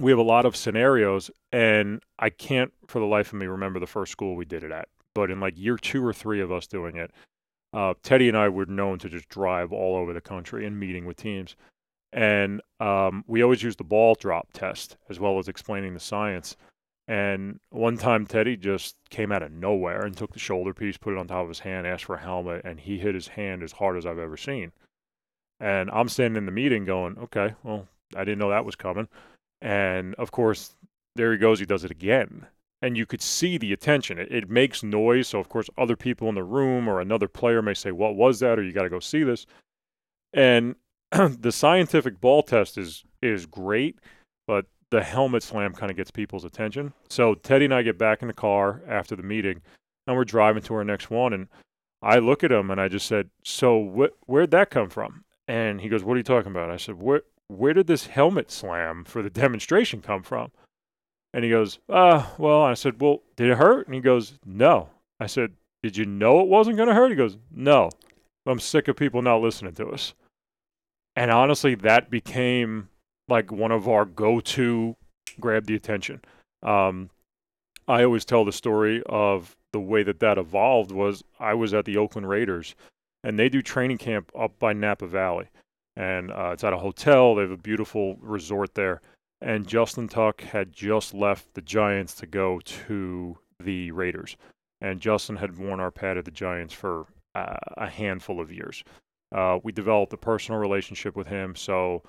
[0.00, 3.80] we have a lot of scenarios, and I can't for the life of me remember
[3.80, 6.52] the first school we did it at but in like year two or three of
[6.52, 7.10] us doing it,
[7.72, 11.06] uh, Teddy and I were known to just drive all over the country and meeting
[11.06, 11.56] with teams.
[12.12, 16.54] And um, we always used the ball drop test as well as explaining the science.
[17.08, 21.14] And one time, Teddy just came out of nowhere and took the shoulder piece, put
[21.14, 23.62] it on top of his hand, asked for a helmet, and he hit his hand
[23.62, 24.72] as hard as I've ever seen.
[25.58, 29.08] And I'm standing in the meeting going, okay, well, I didn't know that was coming.
[29.60, 30.74] And of course,
[31.14, 32.46] there he goes, he does it again
[32.82, 34.18] and you could see the attention.
[34.18, 37.62] It, it, makes noise, so of course other people in the room or another player
[37.62, 39.46] may say, "What was that?" or "You got to go see this."
[40.32, 40.76] And
[41.10, 43.98] the scientific ball test is is great,
[44.46, 46.92] but the helmet slam kind of gets people's attention.
[47.08, 49.62] So Teddy and I get back in the car after the meeting,
[50.06, 51.48] and we're driving to our next one, and
[52.02, 55.80] I look at him and I just said, "So wh- where'd that come from?" And
[55.80, 59.04] he goes, "What are you talking about?" I said, "Where where did this helmet slam
[59.04, 60.50] for the demonstration come from?"
[61.36, 63.86] And he goes, uh, well, I said, well, did it hurt?
[63.86, 64.88] And he goes, no.
[65.20, 67.10] I said, did you know it wasn't going to hurt?
[67.10, 67.90] He goes, no.
[68.46, 70.14] I'm sick of people not listening to us.
[71.14, 72.88] And honestly, that became
[73.28, 74.96] like one of our go to
[75.38, 76.22] grab the attention.
[76.62, 77.10] Um,
[77.86, 81.84] I always tell the story of the way that that evolved was I was at
[81.84, 82.74] the Oakland Raiders
[83.22, 85.48] and they do training camp up by Napa Valley.
[85.96, 87.34] And uh, it's at a hotel.
[87.34, 89.00] They have a beautiful resort there
[89.40, 94.36] and Justin Tuck had just left the Giants to go to the Raiders.
[94.80, 98.82] And Justin had worn our pad at the Giants for uh, a handful of years.
[99.34, 101.54] Uh, we developed a personal relationship with him.
[101.54, 102.02] So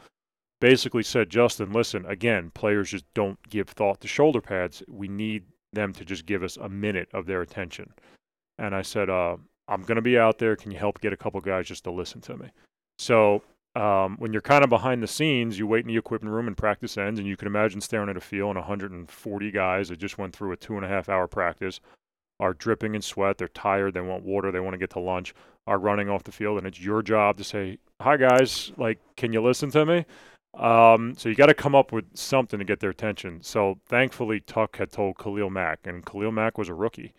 [0.62, 4.84] basically said, Justin, listen, again, players just don't give thought to shoulder pads.
[4.88, 7.92] We need them to just give us a minute of their attention.
[8.58, 10.56] And I said, uh, I'm going to be out there.
[10.56, 12.48] Can you help get a couple guys just to listen to me?
[13.00, 13.44] So
[13.78, 16.58] um, when you're kind of behind the scenes, you wait in the equipment room and
[16.58, 20.18] practice ends, and you can imagine staring at a field and 140 guys that just
[20.18, 21.80] went through a two and a half hour practice,
[22.40, 23.38] are dripping in sweat.
[23.38, 23.94] They're tired.
[23.94, 24.52] They want water.
[24.52, 25.36] They want to get to lunch.
[25.68, 29.32] Are running off the field, and it's your job to say, "Hi guys, like, can
[29.32, 30.06] you listen to me?"
[30.56, 33.44] Um, so you got to come up with something to get their attention.
[33.44, 37.14] So thankfully, Tuck had told Khalil Mack, and Khalil Mack was a rookie.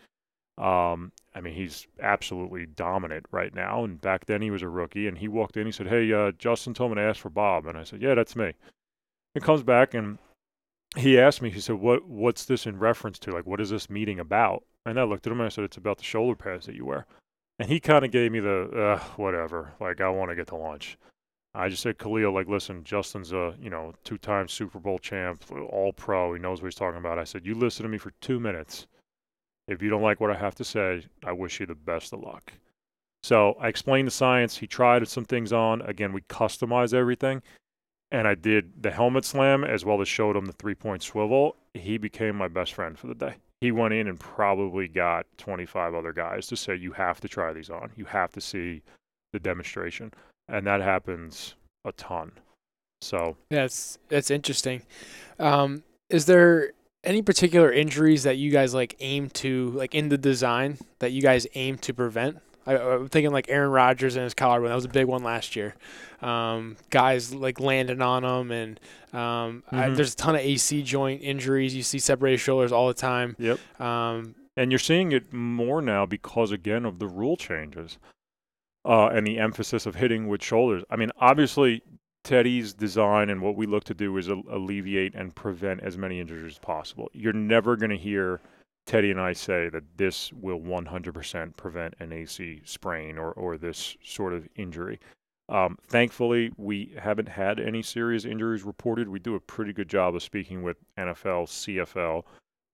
[0.56, 3.84] Um, I mean, he's absolutely dominant right now.
[3.84, 5.66] And back then, he was a rookie, and he walked in.
[5.66, 8.14] He said, "Hey, uh, Justin told me to ask for Bob," and I said, "Yeah,
[8.14, 8.54] that's me."
[9.34, 10.18] He comes back and
[10.96, 11.50] he asked me.
[11.50, 13.30] He said, "What What's this in reference to?
[13.30, 15.76] Like, what is this meeting about?" And I looked at him and I said, "It's
[15.76, 17.06] about the shoulder pads that you wear."
[17.60, 19.74] And he kind of gave me the uh, whatever.
[19.80, 20.98] Like, I want to get to lunch.
[21.54, 25.92] I just said, Khalil, like, listen, Justin's a you know two-time Super Bowl champ, All
[25.92, 26.34] Pro.
[26.34, 27.18] He knows what he's talking about.
[27.18, 28.88] I said, you listen to me for two minutes.
[29.68, 32.20] If you don't like what I have to say, I wish you the best of
[32.20, 32.52] luck.
[33.22, 34.56] So I explained the science.
[34.56, 35.82] He tried some things on.
[35.82, 37.42] Again, we customized everything.
[38.10, 41.56] And I did the helmet slam as well as showed him the three point swivel.
[41.74, 43.34] He became my best friend for the day.
[43.60, 47.52] He went in and probably got 25 other guys to say, You have to try
[47.52, 47.90] these on.
[47.96, 48.82] You have to see
[49.32, 50.12] the demonstration.
[50.48, 51.54] And that happens
[51.84, 52.32] a ton.
[53.02, 54.82] So that's that's interesting.
[55.38, 56.72] Um, is there
[57.04, 61.22] any particular injuries that you guys like aim to like in the design that you
[61.22, 62.38] guys aim to prevent?
[62.66, 64.68] I, am thinking like Aaron Rodgers and his collarbone.
[64.68, 65.74] That was a big one last year.
[66.20, 68.80] Um, guys like landing on them, and
[69.12, 69.76] um, mm-hmm.
[69.76, 71.74] I, there's a ton of AC joint injuries.
[71.74, 73.36] You see separated shoulders all the time.
[73.38, 73.80] Yep.
[73.80, 77.98] Um, and you're seeing it more now because again of the rule changes.
[78.84, 80.82] Uh, and the emphasis of hitting with shoulders.
[80.88, 81.82] I mean, obviously,
[82.28, 86.52] Teddy's design and what we look to do is alleviate and prevent as many injuries
[86.52, 87.08] as possible.
[87.14, 88.42] You're never going to hear
[88.84, 93.96] Teddy and I say that this will 100% prevent an AC sprain or, or this
[94.04, 95.00] sort of injury.
[95.48, 99.08] Um, thankfully, we haven't had any serious injuries reported.
[99.08, 102.24] We do a pretty good job of speaking with NFL, CFL,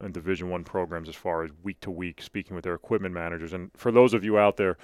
[0.01, 3.53] and Division One programs as far as week to week, speaking with their equipment managers.
[3.53, 4.79] And for those of you out there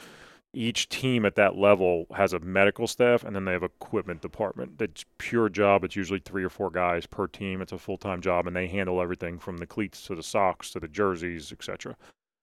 [0.52, 4.78] each team at that level has a medical staff and then they have equipment department.
[4.78, 5.84] That's pure job.
[5.84, 7.60] It's usually three or four guys per team.
[7.62, 10.70] It's a full time job, and they handle everything from the cleats to the socks
[10.70, 11.96] to the jerseys, etc.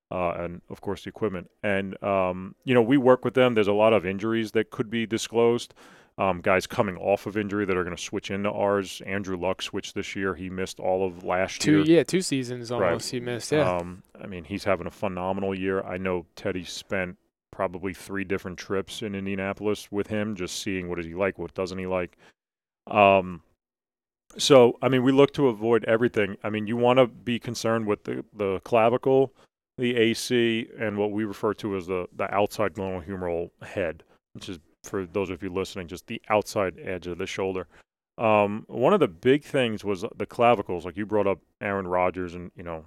[0.10, 1.50] Uh, and of course the equipment.
[1.64, 3.56] And um, you know, we work with them.
[3.56, 5.74] There's a lot of injuries that could be disclosed.
[6.20, 9.04] Um, guys coming off of injury that are going to switch into ours.
[9.06, 10.34] Andrew Luck switched this year.
[10.34, 11.98] He missed all of last two, year.
[11.98, 13.12] Yeah, two seasons almost right.
[13.12, 13.52] he missed.
[13.52, 13.76] Yeah.
[13.76, 15.84] Um, I mean, he's having a phenomenal year.
[15.84, 17.18] I know Teddy spent
[17.58, 21.56] probably three different trips in Indianapolis with him, just seeing what does he like, what
[21.56, 22.16] doesn't he like.
[22.86, 23.42] Um,
[24.38, 26.38] so I mean, we look to avoid everything.
[26.44, 29.34] I mean, you want to be concerned with the the clavicle,
[29.80, 34.60] the AC, and what we refer to as the the outside glenohumeral head, which is
[34.84, 37.66] for those of you listening, just the outside edge of the shoulder.
[38.20, 42.36] Um, one of the big things was the clavicles, like you brought up Aaron Rodgers,
[42.36, 42.86] and you know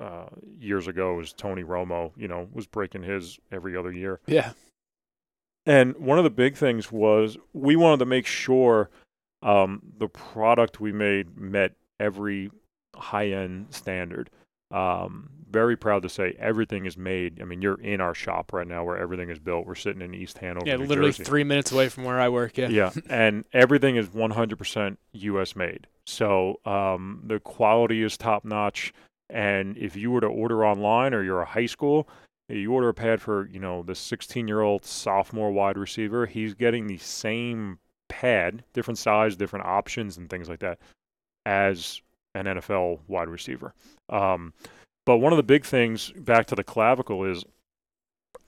[0.00, 0.26] uh,
[0.58, 4.20] years ago was Tony Romo, you know, was breaking his every other year.
[4.26, 4.52] Yeah.
[5.64, 8.90] And one of the big things was we wanted to make sure
[9.42, 12.50] um, the product we made met every
[12.94, 14.30] high end standard.
[14.70, 17.40] Um, very proud to say everything is made.
[17.40, 19.66] I mean, you're in our shop right now where everything is built.
[19.66, 20.66] We're sitting in East Hanover.
[20.66, 21.24] Yeah, New literally Jersey.
[21.24, 22.56] three minutes away from where I work.
[22.56, 22.68] Yeah.
[22.68, 25.54] Yeah, and everything is 100% U.S.
[25.54, 25.86] made.
[26.06, 28.94] So um, the quality is top notch.
[29.32, 32.06] And if you were to order online or you're a high school,
[32.48, 36.54] you order a pad for, you know, the 16 year old sophomore wide receiver, he's
[36.54, 40.78] getting the same pad, different size, different options, and things like that,
[41.46, 42.02] as
[42.34, 43.74] an NFL wide receiver.
[44.10, 44.52] Um,
[45.06, 47.44] but one of the big things back to the clavicle is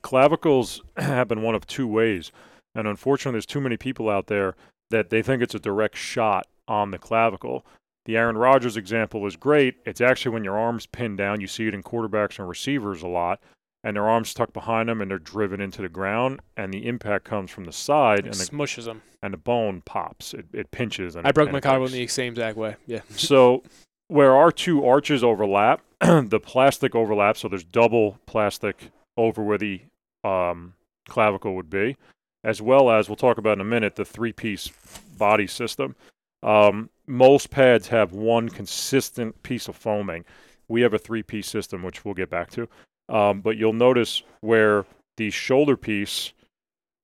[0.03, 2.31] clavicles happen one of two ways.
[2.75, 4.55] And unfortunately, there's too many people out there
[4.91, 7.65] that they think it's a direct shot on the clavicle.
[8.05, 9.77] The Aaron Rodgers example is great.
[9.87, 11.41] It's actually when your arms pinned down.
[11.41, 13.41] You see it in quarterbacks and receivers a lot,
[13.83, 17.25] and their arms tucked behind them and they're driven into the ground, and the impact
[17.25, 20.35] comes from the side it and the, smushes them, and the bone pops.
[20.35, 21.17] It, it pinches.
[21.17, 22.77] And I broke and my collarbone the same exact way.
[22.87, 23.01] Yeah.
[23.11, 23.63] so
[24.09, 27.41] where our two arches overlap, the plastic overlaps.
[27.41, 29.81] So there's double plastic over where the
[30.23, 30.75] um,
[31.09, 31.97] clavicle would be,
[32.43, 34.71] as well as we'll talk about in a minute the three-piece
[35.17, 35.97] body system.
[36.45, 40.25] Um, most pads have one consistent piece of foaming.
[40.69, 42.69] We have a three piece system, which we'll get back to.
[43.09, 44.85] Um, but you'll notice where
[45.17, 46.33] the shoulder piece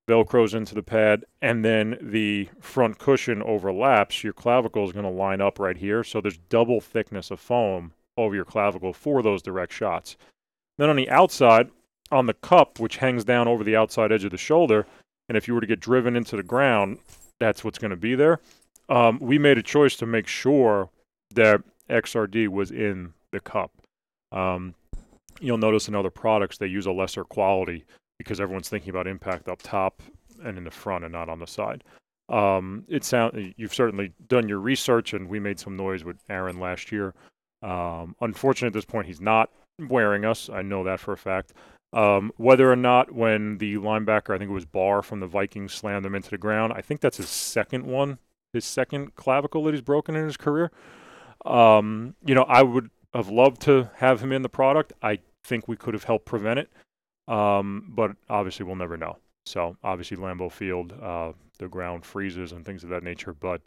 [0.08, 5.10] velcros into the pad and then the front cushion overlaps, your clavicle is going to
[5.10, 6.04] line up right here.
[6.04, 10.16] So there's double thickness of foam over your clavicle for those direct shots.
[10.78, 11.70] Then on the outside,
[12.10, 14.86] on the cup, which hangs down over the outside edge of the shoulder,
[15.28, 16.98] and if you were to get driven into the ground,
[17.38, 18.40] that's what's going to be there
[18.90, 20.90] um, we made a choice to make sure
[21.34, 23.72] that XRD was in the cup.
[24.32, 24.74] Um,
[25.40, 27.84] you'll notice in other products they use a lesser quality
[28.18, 30.02] because everyone's thinking about impact up top
[30.44, 31.84] and in the front and not on the side.
[32.28, 36.60] Um, it sound you've certainly done your research, and we made some noise with Aaron
[36.60, 37.14] last year.
[37.62, 39.50] Um, unfortunately, at this point, he's not
[39.88, 40.48] wearing us.
[40.48, 41.52] I know that for a fact.
[41.92, 45.72] Um, whether or not when the linebacker, I think it was Barr from the Vikings,
[45.72, 48.18] slammed him into the ground, I think that's his second one,
[48.52, 50.70] his second clavicle that he's broken in his career.
[51.44, 54.92] Um, you know, I would have loved to have him in the product.
[55.02, 56.70] I think we could have helped prevent it,
[57.28, 59.16] um, but obviously we'll never know.
[59.46, 63.32] So obviously Lambeau Field, uh, the ground freezes and things of that nature.
[63.32, 63.62] But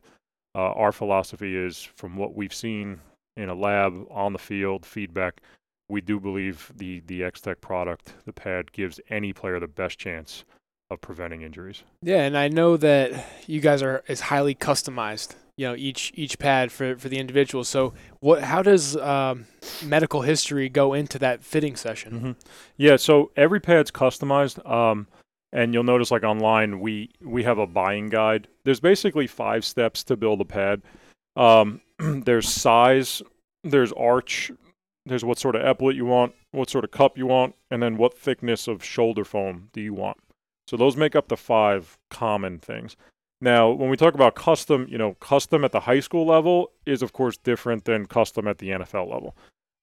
[0.55, 2.99] uh, our philosophy is, from what we've seen
[3.35, 5.41] in a lab on the field, feedback,
[5.89, 10.45] we do believe the the X-Tech product, the pad, gives any player the best chance
[10.93, 11.83] of preventing injuries.
[12.01, 15.35] Yeah, and I know that you guys are is highly customized.
[15.57, 17.63] You know, each each pad for for the individual.
[17.63, 18.43] So, what?
[18.43, 19.45] How does um,
[19.83, 22.13] medical history go into that fitting session?
[22.13, 22.31] Mm-hmm.
[22.77, 24.67] Yeah, so every pad's customized.
[24.69, 25.07] Um,
[25.53, 30.03] and you'll notice like online we we have a buying guide there's basically five steps
[30.03, 30.81] to build a pad
[31.35, 33.21] um, there's size
[33.63, 34.51] there's arch
[35.05, 37.95] there's what sort of epaulet you want what sort of cup you want and then
[37.95, 40.17] what thickness of shoulder foam do you want
[40.67, 42.95] so those make up the five common things.
[43.41, 47.01] Now when we talk about custom you know custom at the high school level is
[47.01, 49.35] of course different than custom at the nfl level.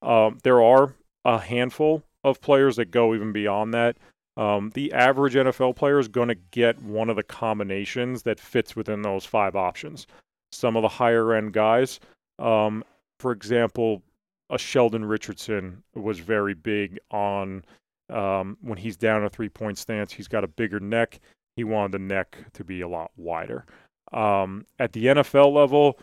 [0.02, 3.96] Um, there are a handful of players that go even beyond that.
[4.36, 8.76] Um, the average NFL player is going to get one of the combinations that fits
[8.76, 10.06] within those five options.
[10.52, 12.00] Some of the higher end guys,
[12.38, 12.84] um,
[13.18, 14.02] for example,
[14.48, 17.64] a Sheldon Richardson was very big on
[18.10, 20.12] um, when he's down a three point stance.
[20.12, 21.20] He's got a bigger neck.
[21.56, 23.66] He wanted the neck to be a lot wider.
[24.12, 25.98] Um, at the NFL level,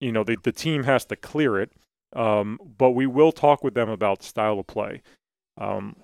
[0.00, 1.72] you know, the, the team has to clear it,
[2.14, 5.02] um, but we will talk with them about style of play.
[5.58, 5.96] Um,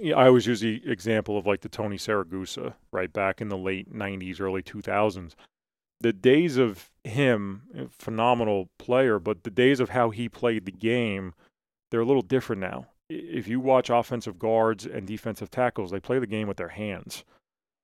[0.00, 3.92] I always use the example of like the Tony Siragusa, right back in the late
[3.92, 5.34] '90s, early 2000s.
[6.00, 10.72] The days of him, eh, phenomenal player, but the days of how he played the
[10.72, 11.34] game,
[11.90, 12.88] they're a little different now.
[13.14, 17.24] If you watch offensive guards and defensive tackles, they play the game with their hands,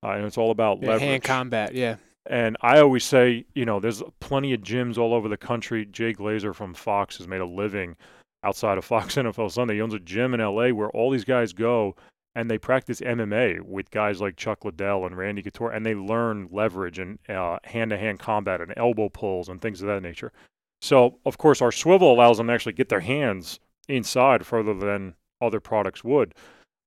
[0.03, 1.03] uh, and it's all about yeah, leverage.
[1.03, 1.97] Hand combat, yeah.
[2.27, 5.87] And I always say, you know, there's plenty of gyms all over the country.
[5.87, 7.97] Jay Glazer from Fox has made a living
[8.45, 9.75] outside of Fox NFL Sunday.
[9.75, 11.97] He owns a gym in LA where all these guys go
[12.35, 16.49] and they practice MMA with guys like Chuck Liddell and Randy Couture, and they learn
[16.53, 20.33] leverage and hand to hand combat and elbow pulls and things of that nature.
[20.81, 23.59] So, of course, our swivel allows them to actually get their hands
[23.89, 26.35] inside further than other products would.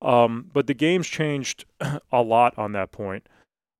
[0.00, 1.64] Um, but the game's changed
[2.12, 3.28] a lot on that point.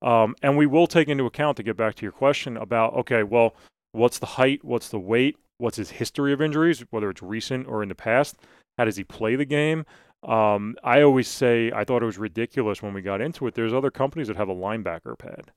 [0.00, 3.22] Um, and we will take into account to get back to your question about okay,
[3.22, 3.54] well,
[3.92, 4.64] what's the height?
[4.64, 5.36] What's the weight?
[5.62, 8.36] what's his history of injuries, whether it's recent or in the past.
[8.76, 9.86] How does he play the game?
[10.24, 13.54] Um, I always say I thought it was ridiculous when we got into it.
[13.54, 15.52] There's other companies that have a linebacker pad.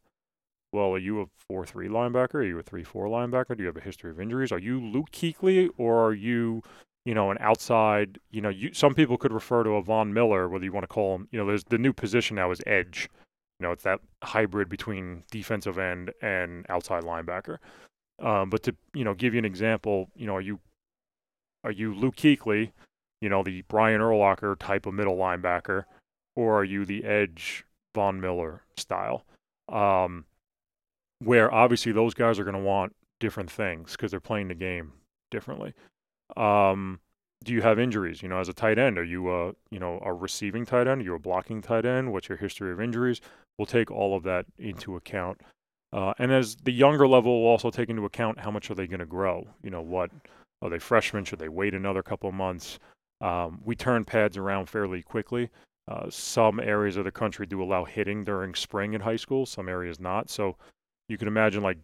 [0.72, 2.36] Well, are you a four-three linebacker?
[2.36, 3.57] Are you a three-four linebacker?
[3.57, 4.51] Do you have a history of injuries?
[4.51, 6.61] Are you Luke Kuechly or are you,
[7.06, 8.20] you know, an outside?
[8.32, 10.88] You know, you, some people could refer to a Von Miller, whether you want to
[10.88, 11.28] call him.
[11.32, 13.10] You know, there's the new position now is edge.
[13.60, 17.58] You know, it's that hybrid between defensive end and outside linebacker.
[18.22, 20.60] Um, but to you know give you an example, you know, are you
[21.64, 22.72] are you Luke Kuechly,
[23.22, 25.86] you know, the Brian Urlacher type of middle linebacker,
[26.36, 29.26] or are you the edge Von Miller style?
[29.68, 30.26] Um,
[31.20, 34.93] where obviously those guys are going to want different things because they're playing the game
[35.32, 35.74] differently.
[36.36, 36.99] Um,
[37.43, 38.21] do you have injuries?
[38.21, 41.01] You know, as a tight end, are you a you know a receiving tight end?
[41.01, 42.11] Are you a blocking tight end?
[42.11, 43.21] What's your history of injuries?
[43.57, 45.41] We'll take all of that into account.
[45.93, 48.88] Uh, and as the younger level will also take into account how much are they
[48.88, 49.47] going to grow.
[49.63, 50.11] You know, what
[50.61, 51.23] are they freshmen?
[51.23, 52.80] Should they wait another couple of months?
[53.21, 55.49] Um, we turn pads around fairly quickly.
[55.88, 59.45] Uh, some areas of the country do allow hitting during spring in high school.
[59.45, 60.30] Some areas not.
[60.30, 60.57] So
[61.07, 61.78] you can imagine like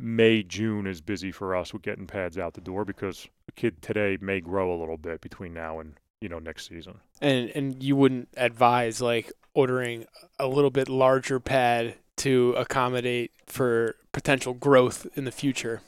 [0.00, 3.82] May, June is busy for us with getting pads out the door because a kid
[3.82, 7.00] today may grow a little bit between now and you know next season.
[7.20, 10.06] And and you wouldn't advise like ordering
[10.38, 15.80] a little bit larger pad to accommodate for potential growth in the future.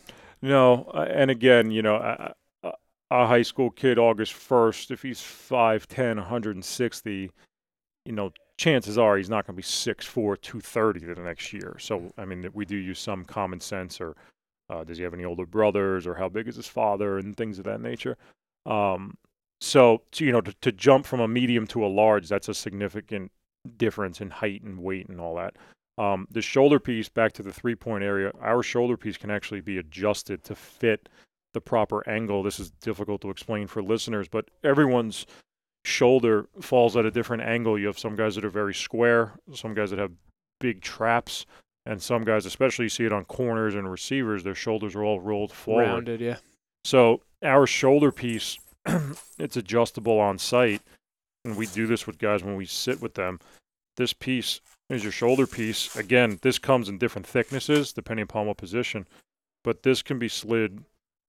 [0.43, 2.35] No, and again, you know, a,
[3.11, 7.31] a high school kid August 1st, if he's 5'10, 160,
[8.07, 11.77] you know, chances are he's not going to be 6'4, 230 the next year.
[11.81, 14.15] So, I mean, we do use some common sense or
[14.69, 17.59] uh, does he have any older brothers or how big is his father and things
[17.59, 18.19] of that nature.
[18.67, 19.17] Um,
[19.63, 22.55] so, to, you know, to, to jump from a medium to a large, that's a
[22.55, 23.33] significant
[23.79, 25.57] difference in height and weight and all that.
[25.97, 29.63] Um, the shoulder piece, back to the three point area, our shoulder piece can actually
[29.63, 31.09] be adjusted to fit
[31.55, 32.43] the proper angle.
[32.43, 35.27] This is difficult to explain for listeners, but everyone's
[35.85, 37.79] shoulder falls at a different angle.
[37.79, 40.13] You have some guys that are very square, some guys that have
[40.61, 41.47] big traps,
[41.87, 45.21] and some guys, especially you see it on corners and receivers, their shoulders are all
[45.21, 45.85] rolled forward.
[45.85, 46.37] Rounded, yeah.
[46.85, 48.59] So our shoulder piece,
[49.39, 50.83] it's adjustable on site,
[51.45, 53.41] and we do this with guys when we sit with them.
[53.97, 55.95] This piece is your shoulder piece.
[55.97, 59.07] Again, this comes in different thicknesses depending upon what position,
[59.65, 60.85] but this can be slid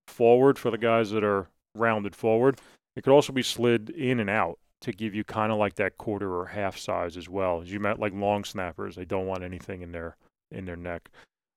[0.08, 2.60] forward for the guys that are rounded forward.
[2.96, 5.98] It could also be slid in and out to give you kind of like that
[5.98, 7.62] quarter or half size as well.
[7.62, 10.18] As you met like long snappers, they don't want anything in their
[10.52, 11.10] in their neck.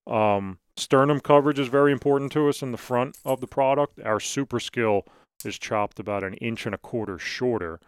[0.06, 3.98] Um, sternum coverage is very important to us in the front of the product.
[4.04, 5.06] Our super skill
[5.44, 7.80] is chopped about an inch and a quarter shorter.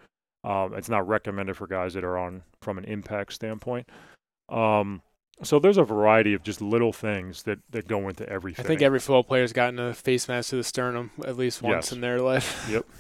[0.43, 3.89] Um, it's not recommended for guys that are on from an impact standpoint.
[4.49, 5.03] Um,
[5.43, 8.65] so there's a variety of just little things that, that go into everything.
[8.65, 11.87] I think every football player's gotten a face mask to the sternum at least once
[11.89, 11.93] Yes.
[11.93, 12.67] in their life.
[12.71, 12.87] Yep.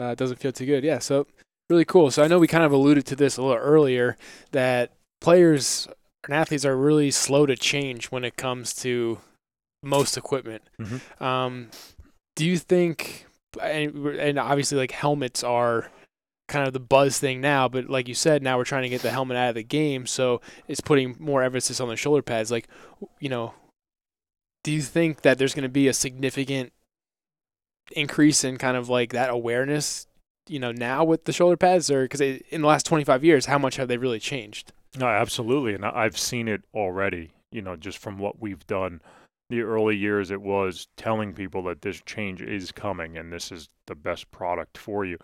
[0.00, 0.82] uh, it doesn't feel too good.
[0.82, 0.98] Yeah.
[0.98, 1.26] So
[1.68, 2.10] really cool.
[2.10, 4.16] So I know we kind of alluded to this a little earlier
[4.52, 5.86] that players
[6.24, 9.18] and athletes are really slow to change when it comes to
[9.82, 10.62] most equipment.
[10.80, 11.22] Mhm.
[11.22, 11.70] Um,
[12.36, 13.26] do you think,
[13.60, 15.90] and, and obviously like helmets are
[16.48, 19.02] kind of the buzz thing now, but like you said, now we're trying to get
[19.02, 22.50] the helmet out of the game, so it's putting more emphasis on the shoulder pads.
[22.50, 22.68] Like,
[23.20, 23.54] you know,
[24.64, 26.72] do you think that there's going to be a significant
[27.92, 30.06] increase in kind of like that awareness,
[30.48, 33.58] you know, now with the shoulder pads, or because in the last 25 years, how
[33.58, 34.72] much have they really changed?
[34.98, 37.30] No, absolutely, and I've seen it already.
[37.52, 39.00] You know, just from what we've done.
[39.48, 43.68] The early years, it was telling people that this change is coming and this is
[43.86, 45.18] the best product for you.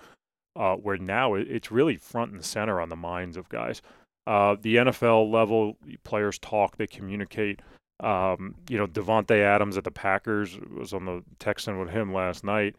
[0.57, 3.83] Uh, where now it's really front and center on the minds of guys.
[4.27, 7.61] Uh, the NFL level players talk, they communicate.
[8.01, 12.45] Um, you know, Davante Adams at the Packers was on the texting with him last
[12.45, 12.77] night.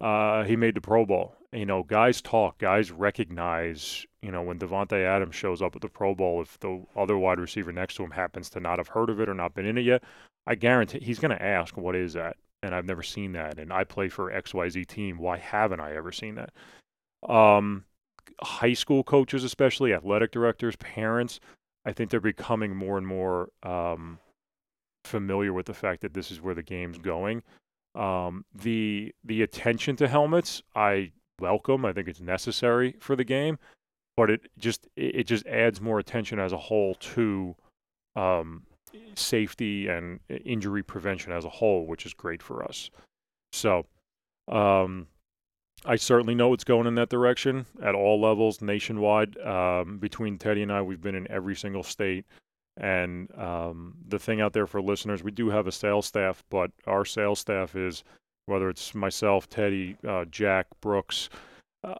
[0.00, 1.34] Uh, he made the Pro Bowl.
[1.52, 4.06] You know, guys talk, guys recognize.
[4.22, 7.40] You know, when Davante Adams shows up at the Pro Bowl, if the other wide
[7.40, 9.78] receiver next to him happens to not have heard of it or not been in
[9.78, 10.02] it yet,
[10.46, 13.58] I guarantee he's going to ask, "What is that?" And I've never seen that.
[13.58, 15.18] And I play for X Y Z team.
[15.18, 16.52] Why haven't I ever seen that?
[17.28, 17.84] Um,
[18.42, 21.40] high school coaches, especially athletic directors, parents,
[21.84, 24.18] I think they're becoming more and more um,
[25.04, 27.42] familiar with the fact that this is where the game's going.
[27.94, 31.84] Um, the the attention to helmets, I welcome.
[31.84, 33.58] I think it's necessary for the game,
[34.16, 37.56] but it just it, just adds more attention as a whole to
[38.14, 38.62] um,
[39.14, 42.90] safety and injury prevention as a whole, which is great for us.
[43.52, 43.86] So,
[44.46, 45.08] um,
[45.84, 49.38] I certainly know it's going in that direction at all levels nationwide.
[49.38, 52.26] Um, between Teddy and I, we've been in every single state.
[52.80, 56.70] And um, the thing out there for listeners, we do have a sales staff, but
[56.86, 58.02] our sales staff is
[58.46, 61.28] whether it's myself, Teddy, uh, Jack, Brooks,
[61.84, 61.96] uh,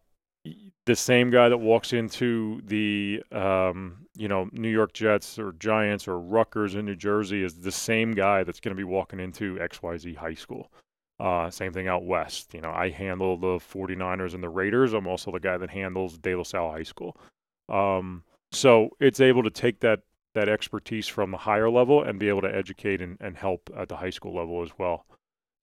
[0.87, 6.09] the same guy that walks into the um, you know New York Jets or Giants
[6.09, 9.57] or Rutgers in New Jersey is the same guy that's going to be walking into
[9.57, 10.73] XYZ high school.
[11.21, 12.55] Uh, same thing out west.
[12.55, 14.95] You know, I handle the 49ers and the Raiders.
[14.95, 17.15] I'm also the guy that handles De La Salle High School.
[17.69, 18.23] Um,
[18.53, 20.01] so it's able to take that
[20.35, 23.89] that expertise from the higher level and be able to educate and, and help at
[23.89, 25.05] the high school level as well.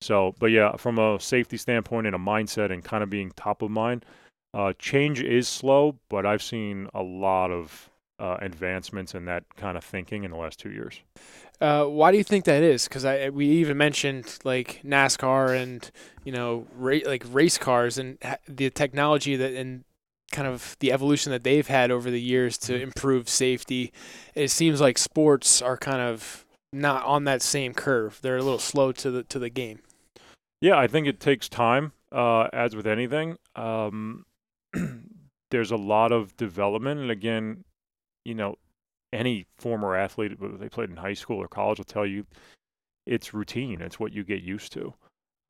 [0.01, 3.61] So, but yeah, from a safety standpoint and a mindset and kind of being top
[3.61, 4.05] of mind,
[4.53, 7.89] uh, change is slow, but I've seen a lot of
[8.19, 11.01] uh, advancements in that kind of thinking in the last two years.
[11.59, 12.87] Uh, why do you think that is?
[12.87, 15.89] Because I we even mentioned like NASCAR and
[16.23, 19.83] you know ra- like race cars and ha- the technology that and
[20.31, 23.91] kind of the evolution that they've had over the years to improve safety.
[24.35, 28.19] It seems like sports are kind of not on that same curve.
[28.21, 29.79] They're a little slow to the to the game.
[30.61, 33.37] Yeah, I think it takes time, uh, as with anything.
[33.55, 34.25] Um,
[35.51, 36.99] there's a lot of development.
[36.99, 37.63] And again,
[38.25, 38.55] you know,
[39.13, 42.25] any former athlete, whether they played in high school or college, will tell you
[43.05, 43.81] it's routine.
[43.81, 44.93] It's what you get used to.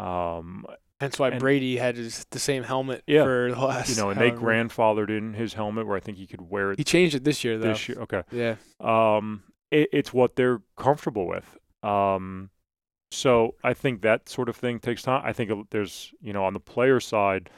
[0.04, 0.66] Um,
[1.00, 3.24] Hence why And- Brady had his, the same helmet Yeah.
[3.24, 3.90] for the last.
[3.90, 6.72] you know, and they however- grandfathered in his helmet where I think he could wear
[6.72, 7.68] it He changed it this year though.
[7.70, 8.00] this year.
[8.02, 8.24] Okay.
[8.32, 8.56] Yeah.
[8.80, 11.58] um, it, it's what they're comfortable with.
[11.84, 12.50] Um,
[13.12, 15.22] so I think that sort of thing takes time.
[15.26, 17.50] I think there's, you know, on the player side,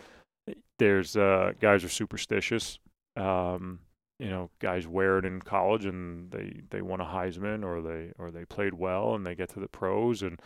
[0.79, 2.79] there's uh, guys are superstitious.
[3.15, 3.79] Um,
[4.19, 8.11] you know, guys wear it in college and they they won a Heisman or they
[8.19, 10.41] or they played well and they get to the pros and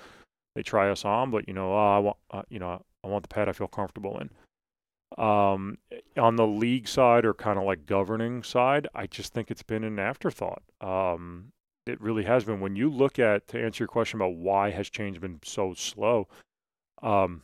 [0.55, 3.23] they try us on, but you know, oh, I want, uh, you know, I want
[3.23, 4.29] the pad I feel comfortable in.
[5.17, 5.77] Um,
[6.17, 9.83] on the league side or kind of like governing side, I just think it's been
[9.83, 10.63] an afterthought.
[10.81, 11.51] Um,
[11.85, 12.59] it really has been.
[12.59, 16.27] When you look at to answer your question about why has change been so slow,
[17.01, 17.43] um,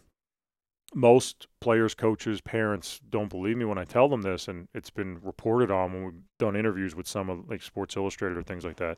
[0.95, 5.19] most players, coaches, parents don't believe me when I tell them this, and it's been
[5.21, 8.77] reported on when we've done interviews with some of like Sports Illustrated or things like
[8.77, 8.97] that.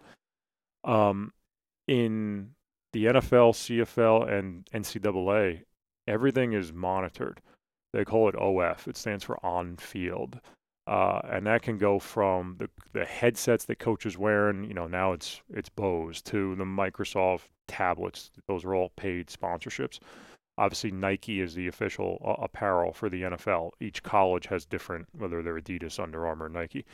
[0.84, 1.34] Um,
[1.88, 2.52] in
[2.94, 5.64] the NFL, CFL, and NCAA,
[6.08, 7.42] everything is monitored.
[7.94, 8.88] They call it OF.
[8.88, 10.40] It stands for on field.
[10.88, 15.14] Uh, and that can go from the the headsets that coaches wearing, you know, now
[15.14, 18.32] it's it's Bose to the Microsoft tablets.
[18.48, 20.00] Those are all paid sponsorships.
[20.58, 23.72] Obviously, Nike is the official uh, apparel for the NFL.
[23.80, 26.86] Each college has different, whether they're Adidas, Under Armour, Nike.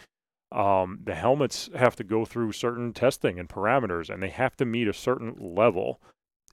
[0.52, 4.66] Um, the helmets have to go through certain testing and parameters, and they have to
[4.66, 6.00] meet a certain level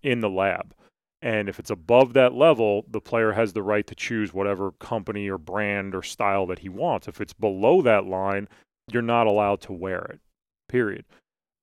[0.02, 0.74] in the lab.
[1.22, 5.28] And if it's above that level, the player has the right to choose whatever company
[5.28, 7.08] or brand or style that he wants.
[7.08, 8.46] If it's below that line,
[8.92, 10.20] you're not allowed to wear it,
[10.68, 11.06] period.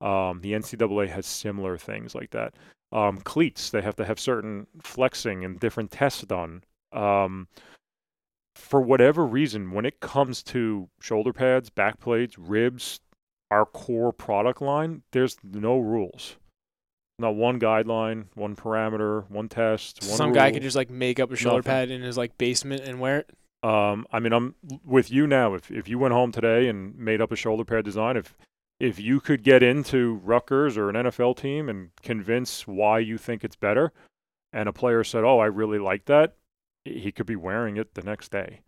[0.01, 2.55] Um, the NCAA has similar things like that.
[2.91, 6.63] Um, cleats, they have to have certain flexing and different tests done.
[6.91, 7.47] Um,
[8.55, 12.99] for whatever reason, when it comes to shoulder pads, back plates, ribs,
[13.49, 16.37] our core product line, there's no rules.
[17.19, 20.01] Not one guideline, one parameter, one test.
[20.03, 20.35] One Some rule.
[20.35, 21.69] guy could just like make up a shoulder Nothing.
[21.69, 23.29] pad in his like basement and wear it.
[23.63, 25.53] Um, I mean, I'm with you now.
[25.53, 28.35] If if you went home today and made up a shoulder pad design, if
[28.79, 33.43] if you could get into Rutgers or an NFL team and convince why you think
[33.43, 33.91] it's better,
[34.51, 36.33] and a player said, "Oh, I really like that,"
[36.85, 38.61] he could be wearing it the next day.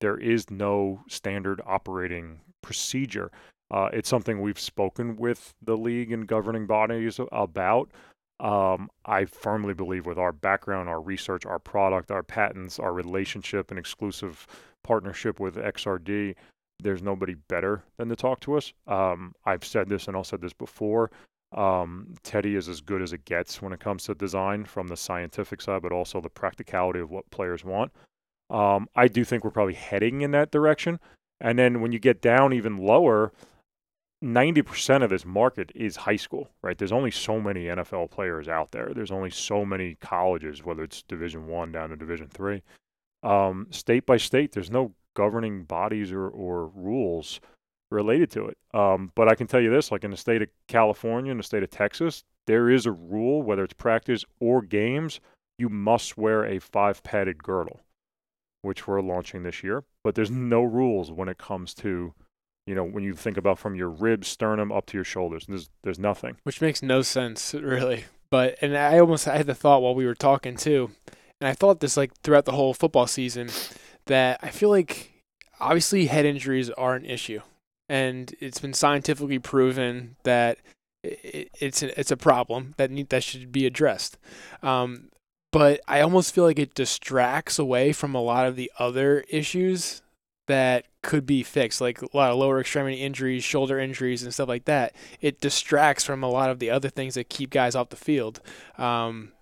[0.00, 3.30] There is no standard operating procedure.
[3.70, 7.90] Uh, it's something we've spoken with the league and governing bodies about.
[8.38, 13.70] Um, I firmly believe with our background, our research, our product, our patents, our relationship
[13.70, 14.46] and exclusive
[14.84, 16.34] partnership with XRD,
[16.80, 18.72] there's nobody better than to talk to us.
[18.86, 21.10] Um, I've said this and I'll said this before.
[21.52, 24.96] Um, Teddy is as good as it gets when it comes to design from the
[24.96, 27.92] scientific side, but also the practicality of what players want.
[28.50, 30.98] Um, I do think we're probably heading in that direction.
[31.40, 33.32] And then when you get down even lower,
[34.24, 36.76] 90% of this market is high school, right?
[36.76, 38.92] There's only so many NFL players out there.
[38.94, 42.62] There's only so many colleges, whether it's Division One down to Division Three.
[43.22, 47.40] Um, state by state, there's no governing bodies or, or rules
[47.90, 48.58] related to it.
[48.74, 51.42] Um, but I can tell you this: like in the state of California, in the
[51.42, 55.20] state of Texas, there is a rule, whether it's practice or games,
[55.58, 57.80] you must wear a five padded girdle,
[58.62, 59.84] which we're launching this year.
[60.04, 62.14] But there's no rules when it comes to
[62.66, 65.70] you know, when you think about from your ribs, sternum up to your shoulders, there's
[65.82, 66.36] there's nothing.
[66.42, 68.04] which makes no sense really.
[68.30, 70.90] But and I almost I had the thought while we were talking too,
[71.40, 73.50] and I thought this like throughout the whole football season
[74.06, 75.12] that I feel like
[75.60, 77.40] obviously head injuries are an issue,
[77.88, 80.58] and it's been scientifically proven that
[81.02, 84.18] it, it's a, it's a problem that need, that should be addressed.
[84.62, 85.10] Um,
[85.52, 90.02] but I almost feel like it distracts away from a lot of the other issues
[90.48, 94.48] that could be fixed, like a lot of lower extremity injuries, shoulder injuries, and stuff
[94.48, 94.94] like that.
[95.20, 98.40] It distracts from a lot of the other things that keep guys off the field,
[98.78, 99.32] um,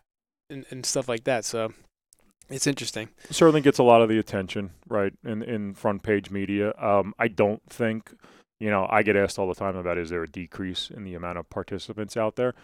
[0.48, 1.44] and, and stuff like that.
[1.44, 1.72] So
[2.48, 3.08] it's interesting.
[3.30, 6.74] Certainly gets a lot of the attention, right, in in front page media.
[6.78, 8.14] Um, I don't think,
[8.60, 11.14] you know, I get asked all the time about is there a decrease in the
[11.14, 12.54] amount of participants out there.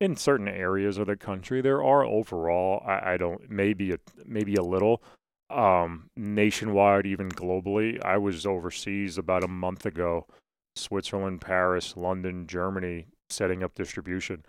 [0.00, 2.82] In certain areas of the country, there are overall.
[2.86, 5.02] I, I don't maybe a maybe a little,
[5.50, 8.02] um, nationwide, even globally.
[8.02, 10.26] I was overseas about a month ago,
[10.76, 14.44] Switzerland, Paris, London, Germany, setting up distribution.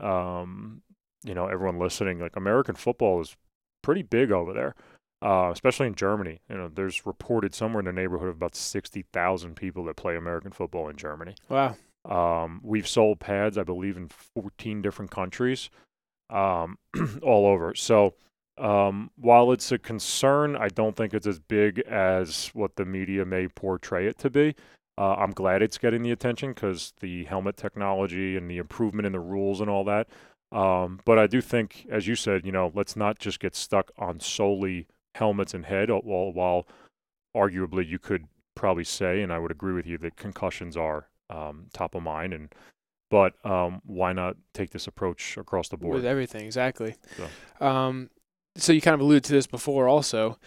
[0.00, 0.82] Um,
[1.24, 3.36] you know, everyone listening, like American football is
[3.82, 4.74] pretty big over there,
[5.22, 6.40] uh, especially in Germany.
[6.48, 10.52] You know, there's reported somewhere in the neighborhood of about 60,000 people that play American
[10.52, 11.34] football in Germany.
[11.48, 11.76] Wow.
[12.04, 15.70] Um, we've sold pads, I believe, in 14 different countries,
[16.30, 16.78] um,
[17.22, 17.74] all over.
[17.74, 18.14] So,
[18.58, 23.24] um, while it's a concern, I don't think it's as big as what the media
[23.26, 24.54] may portray it to be.
[24.98, 29.12] Uh, I'm glad it's getting the attention because the helmet technology and the improvement in
[29.12, 30.08] the rules and all that.
[30.52, 33.90] Um, but I do think, as you said, you know, let's not just get stuck
[33.98, 34.86] on solely
[35.16, 35.90] helmets and head.
[35.90, 36.66] While, while
[37.36, 41.66] arguably you could probably say, and I would agree with you, that concussions are um,
[41.72, 42.32] top of mind.
[42.32, 42.54] And
[43.10, 45.94] but um, why not take this approach across the board?
[45.94, 46.96] With everything, exactly.
[47.16, 47.66] So.
[47.66, 48.10] Um,
[48.56, 50.38] so you kind of alluded to this before, also.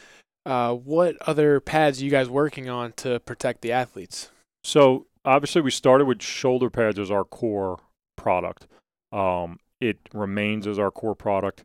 [0.46, 4.30] Uh, what other pads are you guys working on to protect the athletes?
[4.64, 7.80] So obviously, we started with shoulder pads as our core
[8.16, 8.68] product.
[9.12, 11.64] Um, it remains as our core product.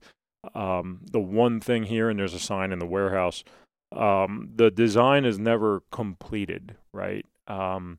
[0.55, 3.45] Um, the one thing here, and there's a sign in the warehouse,
[3.93, 7.25] um, the design is never completed, right?
[7.47, 7.99] Um,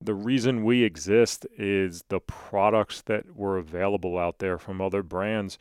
[0.00, 5.58] the reason we exist is the products that were available out there from other brands.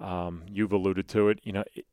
[0.00, 1.40] Um, you've alluded to it.
[1.42, 1.86] You know, it,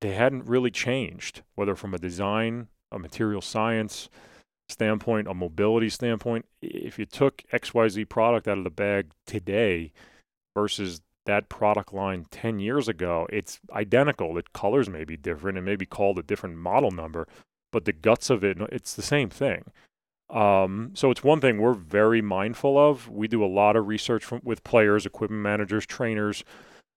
[0.00, 4.08] they hadn't really changed, whether from a design, a material science
[4.68, 6.46] standpoint, a mobility standpoint.
[6.62, 9.92] If you took XYZ product out of the bag today
[10.56, 11.00] versus
[11.30, 14.34] that product line 10 years ago, it's identical.
[14.34, 17.28] The colors may be different and maybe called a different model number,
[17.70, 19.62] but the guts of it, it's the same thing.
[20.28, 23.08] Um, so it's one thing we're very mindful of.
[23.08, 26.42] We do a lot of research from, with players, equipment managers, trainers,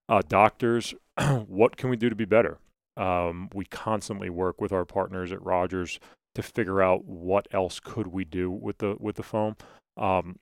[0.09, 0.95] uh, doctors.
[1.47, 2.57] what can we do to be better?
[2.97, 5.99] Um, we constantly work with our partners at Rogers
[6.33, 9.55] to figure out what else could we do with the with the foam.
[9.95, 10.39] Um,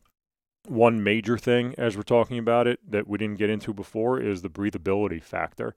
[0.67, 4.41] one major thing, as we're talking about it, that we didn't get into before is
[4.41, 5.75] the breathability factor.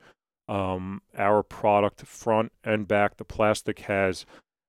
[0.49, 4.27] Um, our product, front and back, the plastic has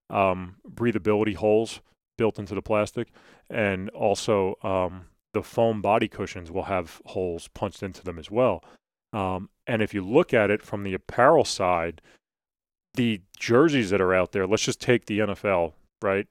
[0.10, 1.82] um, breathability holes
[2.18, 3.10] built into the plastic,
[3.50, 8.64] and also um, the foam body cushions will have holes punched into them as well.
[9.12, 12.02] Um, and if you look at it from the apparel side,
[12.94, 16.28] the jerseys that are out there, let's just take the NFL, right?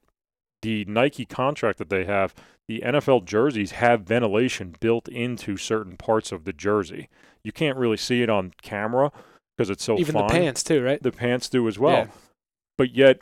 [0.65, 2.33] The Nike contract that they have,
[2.67, 7.07] the NFL jerseys have ventilation built into certain parts of the jersey.
[7.43, 9.11] You can't really see it on camera
[9.55, 10.25] because it's so Even fine.
[10.25, 11.03] the pants too, right?
[11.03, 11.93] The pants do as well.
[11.93, 12.07] Yeah.
[12.79, 13.19] But yet,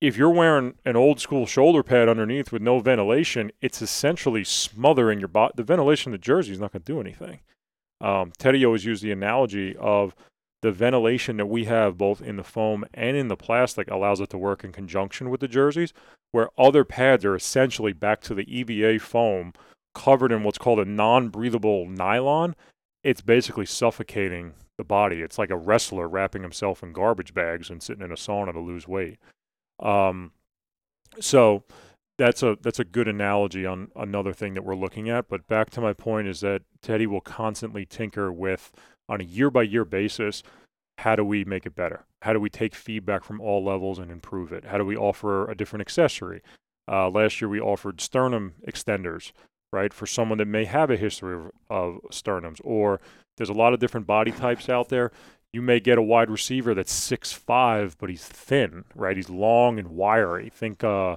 [0.00, 5.18] if you're wearing an old school shoulder pad underneath with no ventilation, it's essentially smothering
[5.18, 5.52] your body.
[5.56, 7.40] The ventilation of the jersey is not going to do anything.
[8.00, 10.14] Um, Teddy always used the analogy of
[10.64, 14.30] the ventilation that we have both in the foam and in the plastic allows it
[14.30, 15.92] to work in conjunction with the jerseys,
[16.32, 19.52] where other pads are essentially back to the EVA foam
[19.94, 22.56] covered in what's called a non breathable nylon.
[23.02, 25.20] It's basically suffocating the body.
[25.20, 28.60] It's like a wrestler wrapping himself in garbage bags and sitting in a sauna to
[28.60, 29.18] lose weight.
[29.80, 30.32] Um,
[31.20, 31.64] so
[32.16, 35.28] that's a that's a good analogy on another thing that we're looking at.
[35.28, 38.72] But back to my point is that Teddy will constantly tinker with
[39.08, 40.42] on a year by year basis.
[40.98, 42.04] How do we make it better?
[42.22, 44.66] How do we take feedback from all levels and improve it?
[44.66, 46.40] How do we offer a different accessory?
[46.90, 49.32] Uh, last year we offered sternum extenders,
[49.72, 53.00] right, for someone that may have a history of, of sternums, or
[53.36, 55.10] there's a lot of different body types out there
[55.54, 59.16] you may get a wide receiver that's six five, but he's thin, right?
[59.16, 60.50] He's long and wiry.
[60.52, 61.14] Think, uh,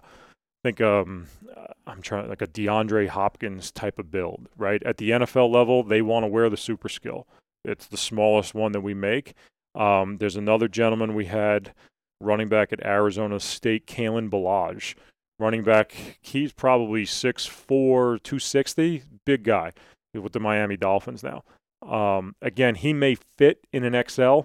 [0.64, 1.26] think, um,
[1.56, 4.84] uh, I'm trying like a DeAndre Hopkins type of build, right?
[4.84, 7.26] At the NFL level, they want to wear the super skill.
[7.68, 9.34] It's the smallest one that we make.
[9.76, 11.74] Um, there's another gentleman we had
[12.22, 14.96] running back at Arizona State, Kalen Ballage.
[15.40, 19.72] Running back, he's probably 6'4, 260, big guy
[20.14, 21.44] with the Miami Dolphins now.
[21.88, 24.42] Um, again, he may fit in an XL,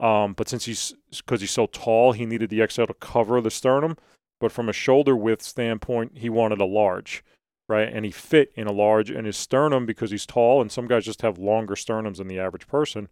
[0.00, 3.52] um, but since he's because he's so tall, he needed the XL to cover the
[3.52, 3.96] sternum.
[4.40, 7.24] But from a shoulder width standpoint, he wanted a large,
[7.68, 7.88] right?
[7.92, 9.10] And he fit in a large.
[9.10, 12.38] And his sternum, because he's tall, and some guys just have longer sternums than the
[12.38, 13.08] average person,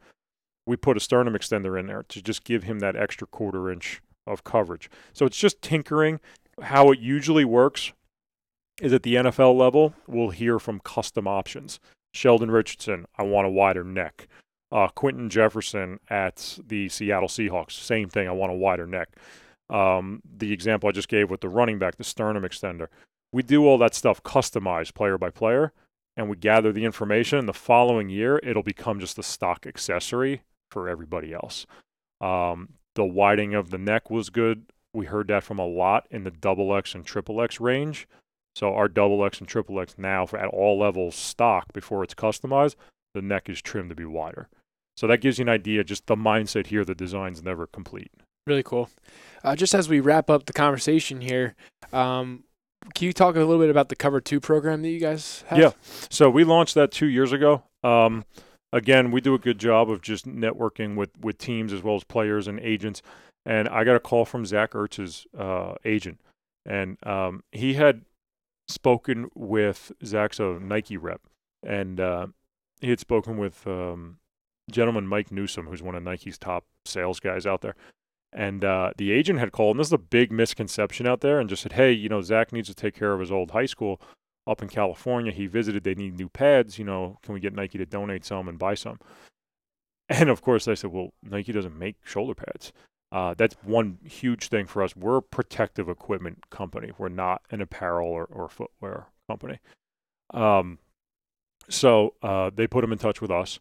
[0.66, 4.00] we put a sternum extender in there to just give him that extra quarter inch
[4.26, 4.90] of coverage.
[5.12, 6.20] So it's just tinkering.
[6.62, 7.92] How it usually works
[8.80, 11.80] is at the NFL level, we'll hear from custom options.
[12.12, 14.28] Sheldon Richardson, I want a wider neck.
[14.72, 18.28] Uh, Quinton Jefferson at the Seattle Seahawks, same thing.
[18.28, 19.08] I want a wider neck.
[19.70, 22.88] Um, the example I just gave with the running back, the sternum extender.
[23.34, 25.72] We do all that stuff customized player by player,
[26.16, 27.36] and we gather the information.
[27.36, 31.66] And the following year, it'll become just a stock accessory for everybody else.
[32.20, 34.66] Um, the widening of the neck was good.
[34.92, 38.06] We heard that from a lot in the double X and triple X range.
[38.54, 42.14] So our double X and triple X now for at all levels stock before it's
[42.14, 42.76] customized,
[43.14, 44.48] the neck is trimmed to be wider.
[44.96, 48.12] So that gives you an idea, just the mindset here, the design's never complete.
[48.46, 48.90] Really cool.
[49.42, 51.56] Uh, just as we wrap up the conversation here,
[51.92, 52.44] um,
[52.94, 55.58] can you talk a little bit about the Cover Two program that you guys have?
[55.58, 55.70] Yeah.
[56.10, 57.62] So we launched that two years ago.
[57.82, 58.24] Um,
[58.72, 62.04] again, we do a good job of just networking with with teams as well as
[62.04, 63.02] players and agents.
[63.46, 66.20] And I got a call from Zach Ertz's uh, agent,
[66.64, 68.02] and um, he had
[68.68, 71.20] spoken with Zach's a Nike rep,
[71.62, 72.26] and uh,
[72.80, 74.18] he had spoken with um,
[74.70, 77.74] gentleman Mike Newsom, who's one of Nike's top sales guys out there.
[78.34, 81.48] And uh, the agent had called, and this is a big misconception out there, and
[81.48, 84.00] just said, "Hey, you know, Zach needs to take care of his old high school
[84.46, 85.30] up in California.
[85.30, 86.76] He visited; they need new pads.
[86.78, 88.98] You know, can we get Nike to donate some and buy some?"
[90.10, 92.72] And of course, I said, "Well, Nike doesn't make shoulder pads."
[93.12, 94.96] Uh, that's one huge thing for us.
[94.96, 96.90] We're a protective equipment company.
[96.98, 99.60] We're not an apparel or, or footwear company.
[100.32, 100.78] Um,
[101.68, 103.60] so uh, they put him in touch with us.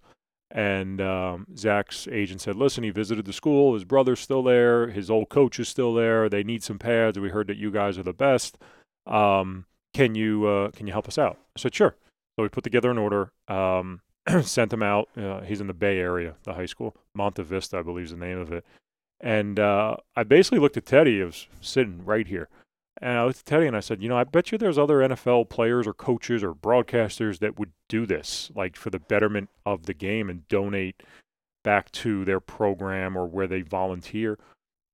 [0.54, 3.74] And um, Zach's agent said, listen, he visited the school.
[3.74, 4.88] His brother's still there.
[4.88, 6.30] His old coach is still there.
[6.30, 7.20] They need some pads.
[7.20, 8.60] We heard that you guys are the best.
[9.08, 11.40] Um, can you uh, can you help us out?
[11.58, 11.96] I said, sure.
[12.36, 13.32] So we put together an order.
[13.48, 14.02] Um,
[14.44, 15.10] sent him out.
[15.18, 18.18] Uh, he's in the Bay Area, the high school, Monte Vista, I believe is the
[18.18, 18.64] name of it.
[19.20, 21.18] And uh, I basically looked at Teddy.
[21.18, 22.48] He was sitting right here.
[23.04, 25.00] And I looked at Teddy and I said, you know, I bet you there's other
[25.00, 29.88] NFL players or coaches or broadcasters that would do this, like for the betterment of
[29.88, 31.04] the game and donate
[31.66, 34.40] back to their program or where they volunteer.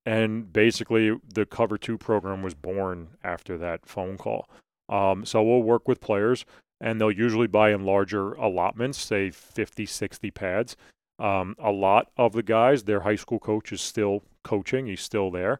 [0.07, 4.49] And basically, the Cover 2 program was born after that phone call.
[4.89, 6.45] Um, so we'll work with players,
[6.81, 10.75] and they'll usually buy in larger allotments, say 50, 60 pads.
[11.19, 15.29] Um, a lot of the guys, their high school coach is still coaching, he's still
[15.29, 15.59] there.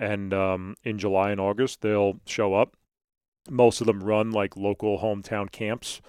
[0.00, 2.74] And um, in July and August, they'll show up.
[3.48, 6.00] Most of them run like local hometown camps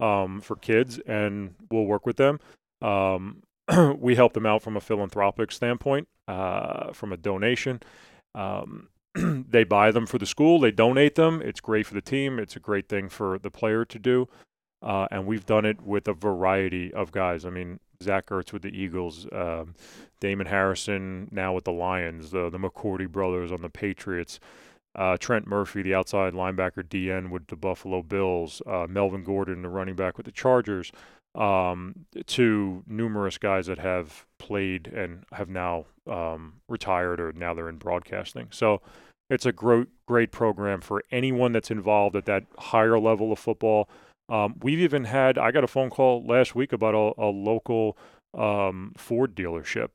[0.00, 2.40] um, for kids, and we'll work with them.
[2.82, 3.42] Um,
[3.98, 7.80] we help them out from a philanthropic standpoint, uh, from a donation.
[8.34, 11.40] Um, they buy them for the school, they donate them.
[11.40, 14.28] It's great for the team, it's a great thing for the player to do.
[14.82, 17.44] Uh, and we've done it with a variety of guys.
[17.44, 19.74] I mean, Zach Ertz with the Eagles, um,
[20.20, 24.38] Damon Harrison now with the Lions, the, the McCourty brothers on the Patriots,
[24.94, 29.68] uh, Trent Murphy, the outside linebacker DN with the Buffalo Bills, uh, Melvin Gordon, the
[29.68, 30.92] running back with the Chargers,
[31.34, 37.68] um, to numerous guys that have played and have now um, retired or now they're
[37.68, 38.48] in broadcasting.
[38.50, 38.80] So
[39.28, 43.88] it's a great, great program for anyone that's involved at that higher level of football.
[44.28, 47.96] Um, we've even had, I got a phone call last week about a, a local
[48.34, 49.94] um, Ford dealership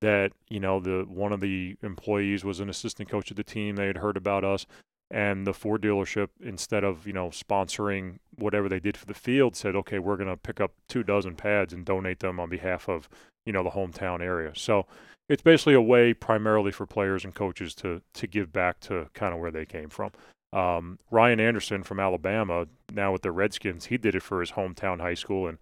[0.00, 3.76] that, you know, the one of the employees was an assistant coach of the team.
[3.76, 4.66] They had heard about us
[5.10, 9.56] and the Ford dealership instead of you know sponsoring whatever they did for the field
[9.56, 12.88] said okay we're going to pick up two dozen pads and donate them on behalf
[12.88, 13.08] of
[13.44, 14.86] you know the hometown area so
[15.28, 19.34] it's basically a way primarily for players and coaches to to give back to kind
[19.34, 20.12] of where they came from
[20.52, 25.00] um, ryan anderson from alabama now with the redskins he did it for his hometown
[25.00, 25.58] high school and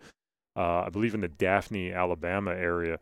[0.56, 2.98] uh, i believe in the daphne alabama area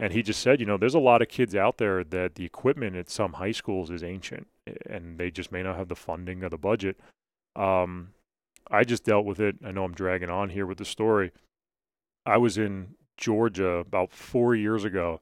[0.00, 2.44] and he just said, you know, there's a lot of kids out there that the
[2.44, 4.46] equipment at some high schools is ancient
[4.88, 7.00] and they just may not have the funding or the budget.
[7.56, 8.10] Um,
[8.70, 9.56] I just dealt with it.
[9.64, 11.32] I know I'm dragging on here with the story.
[12.24, 15.20] I was in Georgia about four years ago.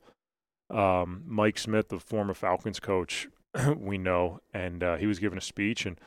[0.69, 3.29] Um, Mike Smith, the former Falcons coach,
[3.77, 5.99] we know, and uh, he was giving a speech, and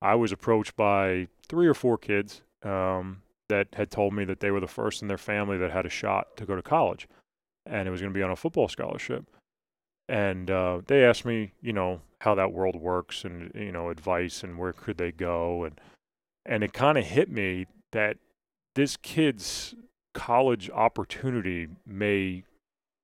[0.00, 4.50] I was approached by three or four kids um, that had told me that they
[4.50, 7.08] were the first in their family that had a shot to go to college
[7.66, 9.24] and it was going to be on a football scholarship.
[10.08, 14.42] And uh, they asked me, you know, how that world works and you know advice
[14.42, 15.80] and where could they go and
[16.44, 18.16] and it kind of hit me that
[18.74, 19.74] this kid's
[20.14, 22.42] college opportunity may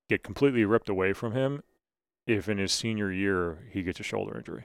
[0.09, 1.62] get completely ripped away from him
[2.27, 4.64] if in his senior year he gets a shoulder injury.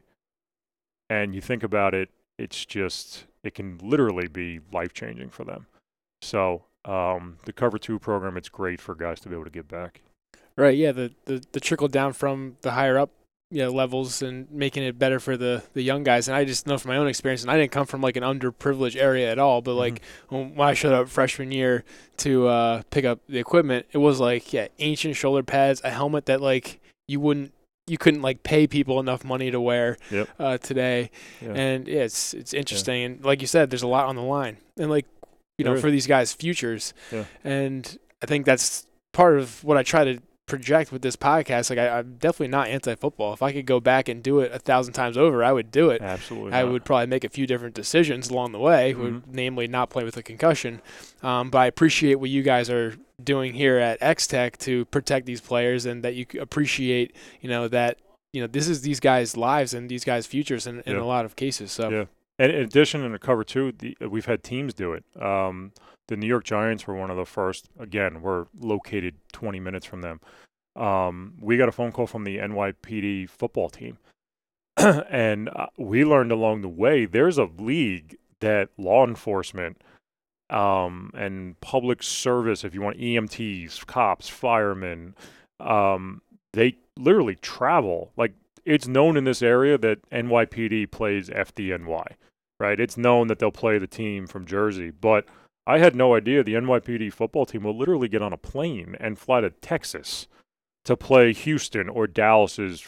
[1.09, 5.67] And you think about it, it's just it can literally be life changing for them.
[6.21, 9.67] So um, the cover two program, it's great for guys to be able to give
[9.67, 10.01] back.
[10.55, 10.77] Right.
[10.77, 10.91] Yeah.
[10.91, 13.11] The, the, the trickle down from the higher up
[13.49, 16.27] you know, levels and making it better for the, the young guys.
[16.27, 18.23] And I just know from my own experience, and I didn't come from like an
[18.23, 20.55] underprivileged area at all, but like mm-hmm.
[20.57, 21.85] when I showed up freshman year
[22.17, 26.25] to uh, pick up the equipment, it was like, yeah, ancient shoulder pads, a helmet
[26.25, 27.53] that like you wouldn't
[27.87, 30.29] you couldn't like pay people enough money to wear yep.
[30.39, 31.09] uh, today,
[31.41, 31.53] yeah.
[31.53, 32.99] and yeah, it's it's interesting.
[32.99, 33.05] Yeah.
[33.05, 35.05] And like you said, there's a lot on the line, and like
[35.57, 36.93] you know, for these guys' futures.
[37.11, 37.25] Yeah.
[37.43, 41.69] And I think that's part of what I try to project with this podcast.
[41.69, 43.33] Like, I, am definitely not anti-football.
[43.33, 45.89] If I could go back and do it a thousand times over, I would do
[45.91, 46.01] it.
[46.01, 46.53] Absolutely.
[46.53, 46.71] I not.
[46.71, 49.03] would probably make a few different decisions along the way, mm-hmm.
[49.03, 50.81] would, namely not play with a concussion.
[51.21, 55.25] Um, but I appreciate what you guys are doing here at X Tech to protect
[55.25, 57.99] these players, and that you appreciate, you know, that
[58.33, 61.01] you know this is these guys' lives and these guys' futures in, in yeah.
[61.01, 61.71] a lot of cases.
[61.71, 61.89] So.
[61.89, 62.05] Yeah.
[62.39, 65.03] And in addition, in the cover two, the, we've had teams do it.
[65.19, 65.71] Um,
[66.07, 67.69] the New York Giants were one of the first.
[67.79, 70.19] Again, we're located 20 minutes from them.
[70.75, 73.97] Um, we got a phone call from the NYPD football team,
[74.77, 79.81] and uh, we learned along the way there's a league that law enforcement
[80.49, 85.15] um, and public service, if you want EMTs, cops, firemen,
[85.59, 86.21] um,
[86.53, 88.11] they literally travel.
[88.15, 88.33] Like
[88.67, 92.15] it's known in this area that NYPD plays FDNY
[92.59, 92.79] right?
[92.79, 95.25] It's known that they'll play the team from Jersey, but
[95.65, 99.19] I had no idea the NYPD football team will literally get on a plane and
[99.19, 100.27] fly to Texas
[100.85, 102.87] to play Houston or Dallas's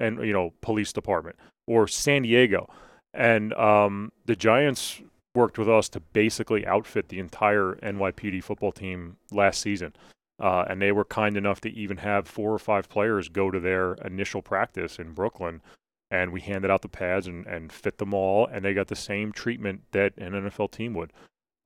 [0.00, 2.68] and you know police department or San Diego,
[3.12, 5.00] and um, the Giants
[5.34, 9.94] worked with us to basically outfit the entire NYPD football team last season.
[10.40, 13.58] Uh, and they were kind enough to even have four or five players go to
[13.58, 15.60] their initial practice in Brooklyn
[16.10, 18.96] and we handed out the pads and, and fit them all, and they got the
[18.96, 21.12] same treatment that an NFL team would.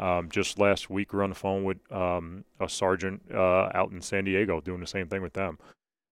[0.00, 3.92] Um, just last week, we were on the phone with um, a sergeant uh, out
[3.92, 5.58] in San Diego doing the same thing with them.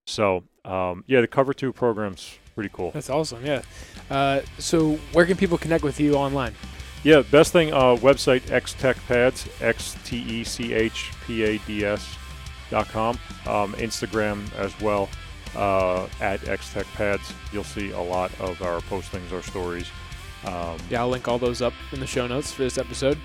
[0.06, 2.92] So, um, yeah, the Cover 2 program's pretty cool.
[2.92, 3.44] That's awesome.
[3.44, 3.62] Yeah.
[4.08, 6.54] Uh, so, where can people connect with you online?
[7.02, 11.84] Yeah, best thing, uh, website X-Tech Pads, X T E C H P A D
[11.84, 12.16] S
[12.70, 13.18] dot com.
[13.46, 15.08] Um, Instagram as well,
[15.56, 17.32] uh, at X-Tech Pads.
[17.52, 19.90] You'll see a lot of our postings, our stories.
[20.44, 23.18] Um, Yeah, I'll link all those up in the show notes for this episode.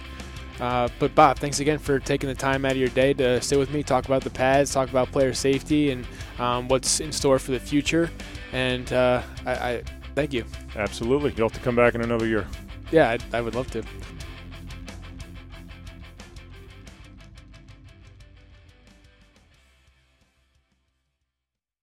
[0.60, 3.60] Uh, but Bob, thanks again for taking the time out of your day to sit
[3.60, 6.08] with me, talk about the pads, talk about player safety, and
[6.40, 8.10] um, what's in store for the future.
[8.54, 9.84] And uh, I, I
[10.16, 10.46] thank you.
[10.78, 11.34] Absolutely.
[11.36, 12.48] You'll have to come back in another year.
[12.92, 13.84] Yeah, I, I would love to.